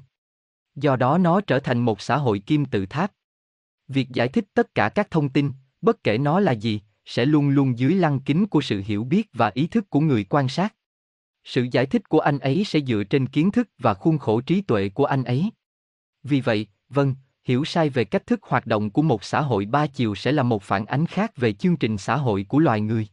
[0.75, 3.11] Do đó nó trở thành một xã hội kim tự tháp.
[3.87, 7.49] Việc giải thích tất cả các thông tin, bất kể nó là gì, sẽ luôn
[7.49, 10.75] luôn dưới lăng kính của sự hiểu biết và ý thức của người quan sát.
[11.43, 14.61] Sự giải thích của anh ấy sẽ dựa trên kiến thức và khuôn khổ trí
[14.61, 15.49] tuệ của anh ấy.
[16.23, 19.87] Vì vậy, vâng, hiểu sai về cách thức hoạt động của một xã hội ba
[19.87, 23.07] chiều sẽ là một phản ánh khác về chương trình xã hội của loài người.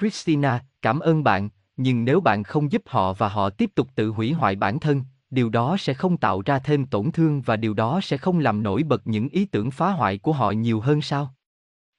[0.00, 4.08] Christina, cảm ơn bạn, nhưng nếu bạn không giúp họ và họ tiếp tục tự
[4.08, 7.74] hủy hoại bản thân, điều đó sẽ không tạo ra thêm tổn thương và điều
[7.74, 11.02] đó sẽ không làm nổi bật những ý tưởng phá hoại của họ nhiều hơn
[11.02, 11.34] sao?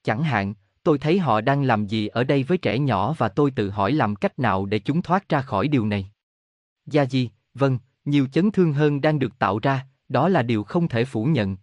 [0.04, 0.54] Chẳng hạn,
[0.84, 3.92] tôi thấy họ đang làm gì ở đây với trẻ nhỏ và tôi tự hỏi
[3.92, 6.12] làm cách nào để chúng thoát ra khỏi điều này.
[6.86, 10.88] Gia Di, vâng, nhiều chấn thương hơn đang được tạo ra, đó là điều không
[10.88, 11.58] thể phủ nhận.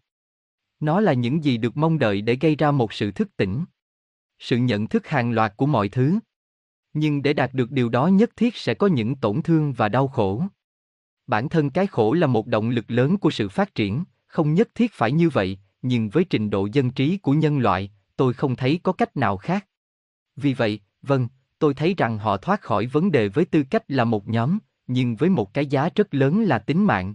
[0.80, 3.64] Nó là những gì được mong đợi để gây ra một sự thức tỉnh.
[4.38, 6.18] Sự nhận thức hàng loạt của mọi thứ.
[6.94, 10.08] Nhưng để đạt được điều đó nhất thiết sẽ có những tổn thương và đau
[10.08, 10.44] khổ.
[11.26, 14.68] Bản thân cái khổ là một động lực lớn của sự phát triển, không nhất
[14.74, 18.56] thiết phải như vậy, nhưng với trình độ dân trí của nhân loại, tôi không
[18.56, 19.66] thấy có cách nào khác.
[20.36, 21.28] Vì vậy, vâng,
[21.58, 25.16] tôi thấy rằng họ thoát khỏi vấn đề với tư cách là một nhóm, nhưng
[25.16, 27.14] với một cái giá rất lớn là tính mạng.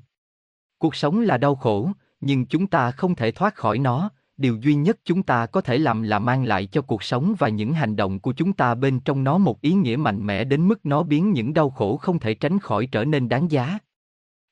[0.78, 4.76] Cuộc sống là đau khổ, nhưng chúng ta không thể thoát khỏi nó, điều duy
[4.76, 7.96] nhất chúng ta có thể làm là mang lại cho cuộc sống và những hành
[7.96, 11.04] động của chúng ta bên trong nó một ý nghĩa mạnh mẽ đến mức nó
[11.04, 13.80] biến những đau khổ không thể tránh khỏi trở nên đáng giá.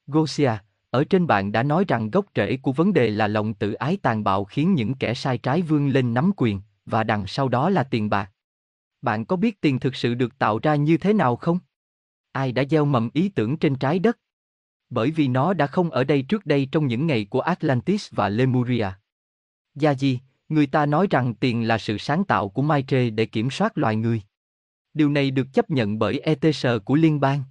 [0.07, 0.51] Gosia,
[0.89, 3.97] ở trên bạn đã nói rằng gốc rễ của vấn đề là lòng tự ái
[4.02, 7.69] tàn bạo khiến những kẻ sai trái vươn lên nắm quyền, và đằng sau đó
[7.69, 8.31] là tiền bạc.
[9.02, 11.60] Bạn có biết tiền thực sự được tạo ra như thế nào không?
[12.31, 14.18] Ai đã gieo mầm ý tưởng trên trái đất?
[14.90, 18.30] Bởi vì nó đã không ở đây trước đây trong những ngày của Atlantis và
[18.30, 18.88] Lemuria.
[19.76, 23.49] Gia Di, người ta nói rằng tiền là sự sáng tạo của Maitre để kiểm
[23.49, 24.22] soát loài người.
[24.94, 27.44] Điều này được chấp nhận bởi ETS của liên bang.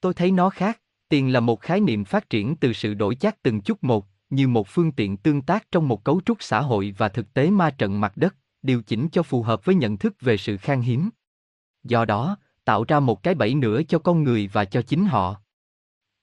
[0.00, 3.42] Tôi thấy nó khác, tiền là một khái niệm phát triển từ sự đổi chác
[3.42, 6.94] từng chút một, như một phương tiện tương tác trong một cấu trúc xã hội
[6.98, 10.14] và thực tế ma trận mặt đất, điều chỉnh cho phù hợp với nhận thức
[10.20, 11.10] về sự khan hiếm.
[11.84, 15.40] Do đó, tạo ra một cái bẫy nữa cho con người và cho chính họ.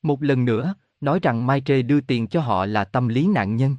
[0.01, 3.75] Một lần nữa, nói rằng Maitre đưa tiền cho họ là tâm lý nạn nhân.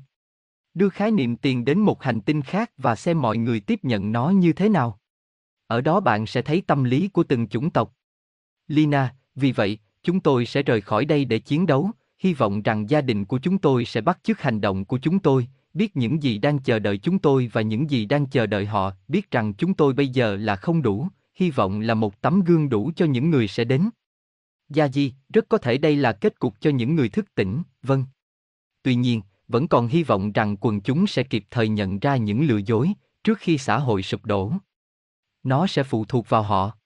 [0.75, 4.13] Đưa khái niệm tiền đến một hành tinh khác và xem mọi người tiếp nhận
[4.13, 4.99] nó như thế nào.
[5.67, 7.95] Ở đó bạn sẽ thấy tâm lý của từng chủng tộc.
[8.69, 12.91] Lina, vì vậy, chúng tôi sẽ rời khỏi đây để chiến đấu, hy vọng rằng
[12.91, 16.23] gia đình của chúng tôi sẽ bắt chước hành động của chúng tôi, biết những
[16.23, 19.55] gì đang chờ đợi chúng tôi và những gì đang chờ đợi họ, biết rằng
[19.55, 23.07] chúng tôi bây giờ là không đủ, hy vọng là một tấm gương đủ cho
[23.07, 23.89] những người sẽ đến.
[24.69, 28.05] Gia Di, rất có thể đây là kết cục cho những người thức tỉnh, vâng.
[28.83, 32.43] Tuy nhiên, vẫn còn hy vọng rằng quần chúng sẽ kịp thời nhận ra những
[32.43, 32.93] lừa dối,
[33.25, 34.53] trước khi xã hội sụp đổ.
[35.43, 36.78] Nó sẽ phụ thuộc vào họ.